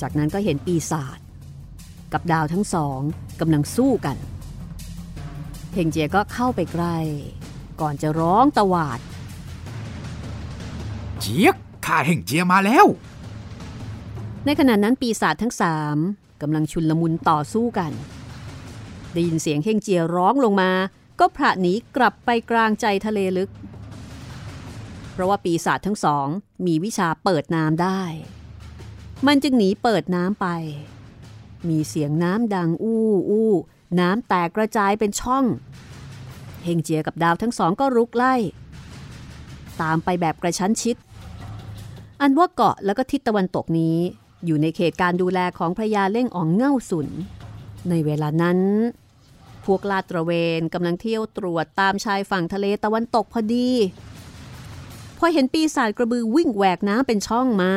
[0.00, 1.18] จากนั้นก็เห็นปีศาจ
[2.12, 3.00] กับดาวทั้งสอง
[3.40, 4.16] กำลังสู้กัน
[5.74, 6.96] เฮงเจียก็เข้าไปใกล้
[7.80, 9.00] ก่อนจะร้องตวาด
[11.20, 11.56] เจี๊ยก
[11.86, 12.86] ข้าเห่งเจียมาแล้ว
[14.44, 15.96] ในขณะนั้นปีศาจทั้งสาม
[16.42, 17.92] กำลังชุนลมุนต่อสู้กัน
[19.12, 20.70] ได้ยินเสียงเฮงเจียร้องลงมา
[21.18, 23.50] ก็พระหนีกลับไปกลางใจทะเลลึก
[25.12, 26.26] เพราะว่าปีศาจทั้งสอง
[26.66, 28.02] มีวิชาเปิดน้ำได้
[29.26, 30.46] มันจึงหนีเปิดน้ำไป
[31.68, 33.50] มีเสียงน้ำดังอู้อู้
[34.00, 35.44] น้ำแตกกระจายเป็นช่อง
[36.64, 38.34] เฮงเจียกับดาวทั้งสองก็รุกไล่
[39.82, 40.96] ตามไปแบบกระชั้นชิด
[42.20, 43.98] อันว่าเกาะแล้วก็ทิศตะวันตกนี้
[44.46, 47.08] อยู่ในเขตการดูแลของพระยาเล่งอ่องเง่าสุน
[47.88, 48.58] ในเวลานั้น
[49.64, 53.70] พวกลาดตระเวนกำลังเที่ยวตรวจตามชายฝั่งทะเลตะวันตกพอดี
[55.18, 57.74] พอเห็นปีศาจกระบือวิ่งแหวกน้ำเป็นช่องมา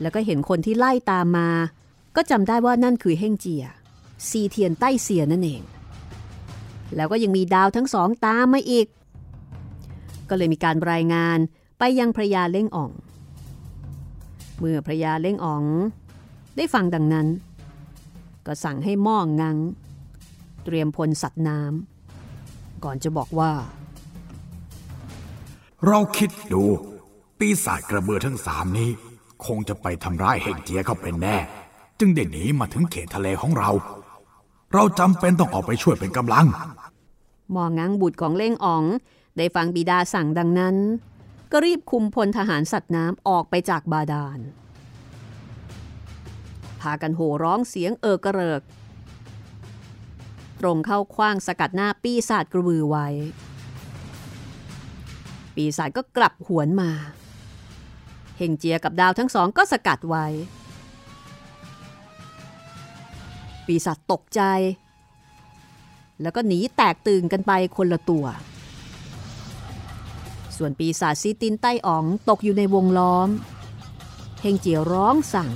[0.00, 1.48] แล้วก็เห็นคนที่ไล่ตามมา
[2.16, 3.64] ก็จำได้ว่านั่นคือเฮงเจีย
[4.28, 5.62] ซีเทียนใต้เสียนั่นเอง
[6.96, 8.86] แล้วก็ยังมีดาวทั้งสองตามมาอีก
[10.28, 11.38] ก็เลยมีการรายงาน
[11.78, 12.90] ไปยังพระยาเล่งอ่อง
[14.58, 15.64] เมื่อพระยาเล่งอ๋อง
[16.56, 17.26] ได้ฟังดังนั้น
[18.46, 19.56] ก็สั่งให้หม้องงัง
[20.64, 23.52] เตรียมพลสัตว์น้ำก่อนจะบอกว่า
[25.86, 26.62] เราคิดดู
[27.38, 28.90] ปีศาจกระเบือทั้งสามนี้
[29.46, 31.36] คงจะไปทำร้ายเฮงเจียเขาเป็นแน่
[31.98, 33.70] จึงได้หนีมาถึงเขตทะเลของเรา
[34.74, 36.46] เราจำเป็นต้องออกไปช่วยเป็นกำลัง
[37.54, 38.84] มองังบุตรของเล่งอ๋อง
[39.36, 40.76] ได้ฟังบิดาสั่งดังนั้น
[41.52, 44.38] ก็รีบคุมพลทหารสัตว์น้ำออกไปจากบาดาล
[46.80, 48.62] พากันโห่ร้องเสียงเออกระเริก
[50.60, 53.08] ตรงเข้าคว้างสกัดหน้าปีศาจกระบือไว้
[55.54, 56.90] ปีศาจก็กลับหวนมา
[58.38, 60.26] เฮงเจียกับดาวทั้งสองก็สกัดไว้
[63.66, 64.42] ปีศาจตกใจ
[66.22, 68.26] แล้วก็หนีแตกตื่นกันไปคนละตัว
[70.56, 73.28] ส่วนปีศาจซีตินใต้อ๋องตกอยู่ในวงล้อม
[74.42, 75.50] เฮงเจียร้องสั่ง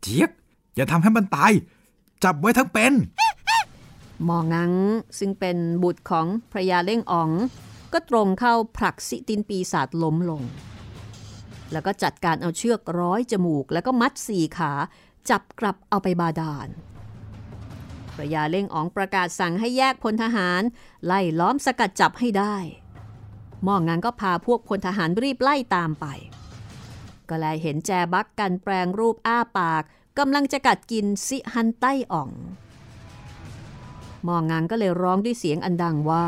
[0.00, 0.30] เจี๊ยก
[0.74, 1.52] อย่าทำให้มันตาย
[2.24, 2.92] จับไว้ทั้งเป็น
[4.24, 4.72] หมองัง
[5.18, 7.30] ซึ่งเป็นบุตรของพระยาเล่งอ๋อง
[7.92, 10.42] ก็ตรงเข้าผลักสิตินปีศาจล้มลง
[11.72, 14.72] แล้วก็จัดการเอาเชือกร้อยจมูก แล้วก็มัดสี่ขา
[15.30, 16.68] จับกลับเอาไปบาดาล
[18.14, 20.62] พระยาเล่งอ๋องประกาศสั่งให้แยกพลทหาร
[21.06, 22.56] ไล่ล้อมสกัดจับให้ได้
[23.66, 26.06] ม่องงานก็พาพวกพลทหารรีบไล่ตามไป
[27.28, 29.82] ก็แลเห็นแจบักกันแปลงรูปอ้าปาก
[30.18, 32.30] กำลังจะกัดกินซิฮันใต้อ่อง
[34.26, 36.26] ม่องงานก็เลยร้องด้วยเสียงอันดังว่า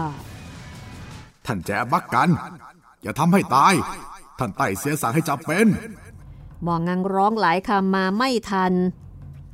[1.47, 2.31] ท่านแจบักกัน
[3.03, 3.75] อย่าทำให้ตาย
[4.39, 5.67] ท่านไต่เสียสั่งให้จับเป็น
[6.67, 8.73] มองงังร้องหลายคำมาไม่ทัน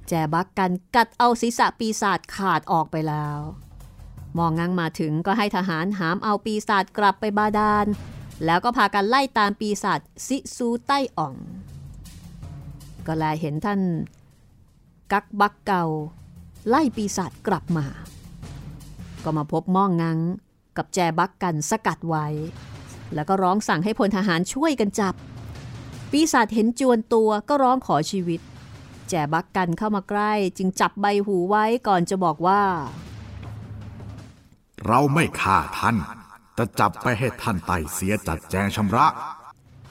[0.09, 3.39] แจบักกันกัดเอาศีรษะปีศาจขาดออกไปแล้ว
[4.35, 7.87] หมองงังมาถึงก็ให้ทหารหามเอาปีศาจกลับไปบาดาล
[8.45, 11.35] แล้วก็พากันไล่ตามปีศาจซิซูใต้อ่อง
[13.07, 13.81] ก็แลเห็นท่าน
[15.13, 15.85] กักบักเกา
[16.69, 17.87] ไล่ปีศาจกลับมา
[19.25, 20.19] ก็มาพบมองงัง
[20.77, 22.27] กับแจบักกันสกัดไว้
[23.15, 25.15] แล้วก็ร้องสั่งให้พลทหารช่วยกันจับ
[26.17, 28.41] ปีศาจเห็นจวนตัวก็ร้องขอชีวิต
[29.09, 32.63] แจบักกันเข้ามาใกล้ จึงจับใบหูไว้ก่อนจะบอกว่า
[34.87, 35.97] เราไม่ฆ่าท่าน
[36.55, 39.07] แต่จับไปให้ท่านไต่เสียจัดแจงชำระ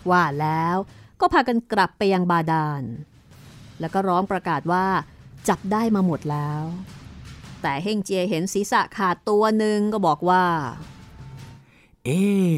[0.10, 0.78] ว่าแล้ว
[1.20, 2.84] ก็พากันกลับไปยังบาดาล
[3.80, 4.86] แล้วก็ร้องประกาศว่า
[5.50, 6.64] จับได้มาหมดแล้ว
[7.62, 10.44] แต่เฮงเจียเห็นศีรษะขาดตัวหนึ่งก็บอกว่า
[12.04, 12.50] เอ๊ะ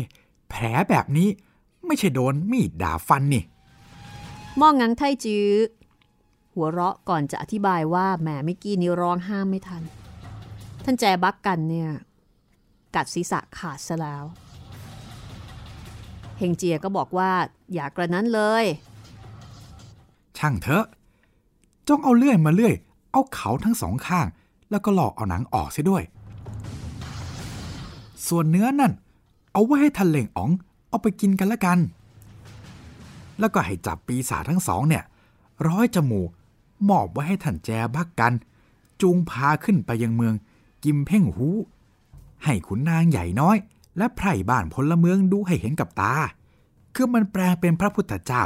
[0.49, 1.29] แผลแบบนี้
[1.85, 3.43] ไม่ใช่โดนมีดดาบฟันนี่
[4.61, 5.49] มองงังไทจื้อ
[6.53, 9.83] หัวเราะก่อนจะอธิบายว่าแหมเมื่อกี้นี้ร้องห้ามไม่ทัน
[10.83, 11.89] ท่านแจบักกันเนี่ย
[12.95, 14.23] กัดศีรษะขาดซะแล้ว
[16.37, 17.31] เฮงเจียก็บอกว่า
[17.73, 18.65] อย่ากระนั้นเลย
[20.37, 20.85] ช่างเถอะ
[21.87, 22.73] จ้องเอาเลื่อยมาเลื่อย
[23.11, 24.27] เอาเขาทั้งสองข้าง
[24.69, 26.03] แล้วก็หลอกเอาหนังออกเสียด้วย
[28.27, 28.91] ส่วนเนื้อนั่น
[29.53, 30.51] เอาไว้ให้ทันเหล่งอ๋อง
[30.89, 31.79] เอาไปกินกันละกัน
[33.39, 35.03] แล้วก็ให้จับปีศาจทั้งสองเนี่ย
[35.67, 36.29] ร้อยจมูก
[36.89, 38.33] มอบไว้ให้ท่านแจบักกัน
[39.01, 40.33] จูงพาขึ้นไปยังเมือง
[40.83, 41.47] กิมเพ่งหู
[42.43, 43.57] ให้ขุนนางใหญ่น้อย
[43.97, 46.13] และไพร่บ้านพลเมืองดูให้เห็นกับตา
[46.95, 48.43] คือมันแปลงเป็นพระพุทธเจ้า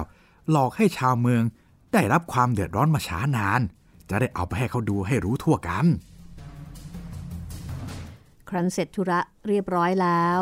[0.50, 1.44] หลอกให้ชาวเมือง
[1.94, 3.62] ได้รับความเดือดร้อนมาช้านาน
[4.10, 5.86] จะได้เอาไปให้เขาดูให้รู้ทั่วกัน
[8.50, 10.40] ครั้นเสร็จธุระเรียบร้อยแล้ว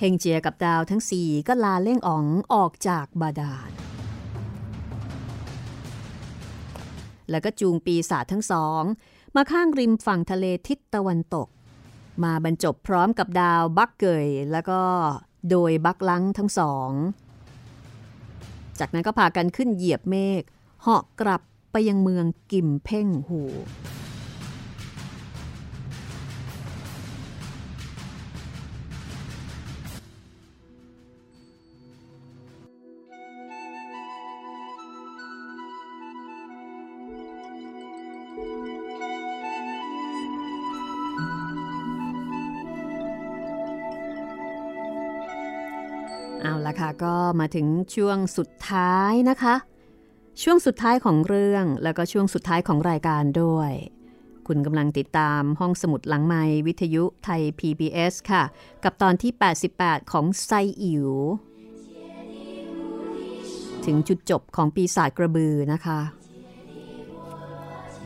[0.00, 3.70] เฮงเจียกับดาวทั้งสี่ก็ลาเล่งอ๋องออกจากบาดาล
[7.30, 8.82] แล้วก็จูงปีศาจทั้งสอง
[9.34, 11.48] มาข้างริมฝั่งทะเลทิศตะวันตก
[12.24, 14.80] มาบรรจบพร้อมกับดาวบักเกยแล้วก็
[15.50, 16.90] โดยบักลังทั้งสอง
[18.78, 20.42] จากนั้นก็พากันขึ้นเหยียบเมฆ
[20.82, 21.42] เหาะกลับ
[21.72, 23.42] ไปยังเมืองกิมเพ่งหู
[46.66, 49.54] ละค่ะก็มาถึงช่วงสุดท้ายนะคะ
[50.42, 53.72] ช่วงสุดท้ายของเรื่องแล้วก็ช่วงสุดท้ายของรายการด้วย
[54.46, 58.42] คุณกำลังติดตามห้องสมุดหลังไม้วิทยุไทย PBS ค่ะ
[58.84, 59.32] กับตอนที่
[59.72, 60.52] 88 ของไซ
[60.82, 61.08] อิ๋ว
[63.86, 66.00] ถึงจุดจบของปีศาจกระบือนะคะ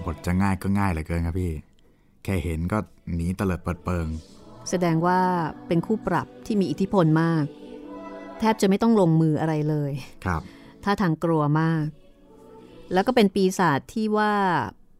[0.04, 1.52] บทจะง่ายก็ง่ายเหลือเกินครับพี่
[2.24, 2.78] แค่เห็นก็
[3.14, 4.06] หนีเตลิดเปิดเปิง
[4.70, 5.20] แสดงว่า
[5.66, 7.44] เป็นคู่ปรับที่มีอิทธิพลมาก
[8.40, 9.92] แทบจะไม่ต้องลงมืออะไรเลย
[10.24, 10.42] ครับ
[10.84, 11.84] ท่าทางกลัวมาก
[12.92, 14.32] แล้วก็เป็นปีศาจที่ว่า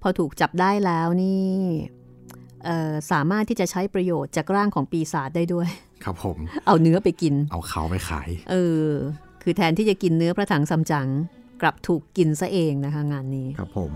[0.03, 1.51] พอถูกจับได้แล้วนี่
[2.65, 5.69] เอ่อสามารถที่จะใช้ประโยชน์จากร่างของปีศาจได้ด้วย
[6.05, 6.37] ครับผม
[6.67, 8.89] เอาเนื้อไปกิน เอาเขาไปขาย เออ
[9.43, 11.09] คือแทนที่จะกินเนื้อพระถังซัมจั๋ง
[11.63, 13.93] กลับถูกกินซะเองนะคะงานนี้ ครับผม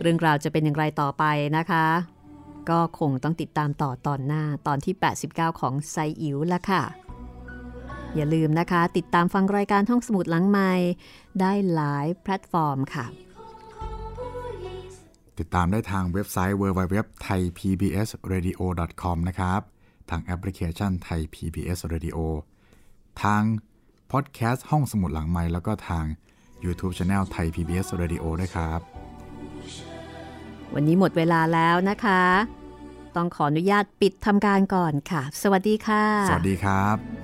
[0.00, 1.24] เรื่องราวจะเป็นอย่างไรต่อไป
[1.56, 1.86] นะคะ
[2.70, 4.94] ก็คงต้องติดตามต่อตอนหน้าตอนที่
[5.26, 6.82] 89 ของไซอิ๋วละค่ะ
[8.16, 10.70] อย่าลืมนะคะ ติดตามฟังรายการห้องสมุดหลังไมค์
[11.40, 13.06] ได้หลายแพลตฟอร์มค่ะ
[15.38, 19.60] ติดตามได้ทางเว็บไซต์ www.thaipbsradio.com นะครับ
[20.10, 22.18] ทางแอปพลิเคชันไทย PBS Radio
[23.22, 23.42] ทาง
[24.12, 26.04] พอดแคสต์ห้องสมุดหลังไมค์แล้วก็ทาง
[26.64, 28.80] YouTube Channel ไทย PBS Radio ด้วยครับ
[30.74, 32.22] วันนี้หมดเวลาแล้วนะคะ
[33.16, 37.23] ต้องขออนุญาตปิดทำการก่อนค่ะ สวัสดีค่ะ สวัสดีครับ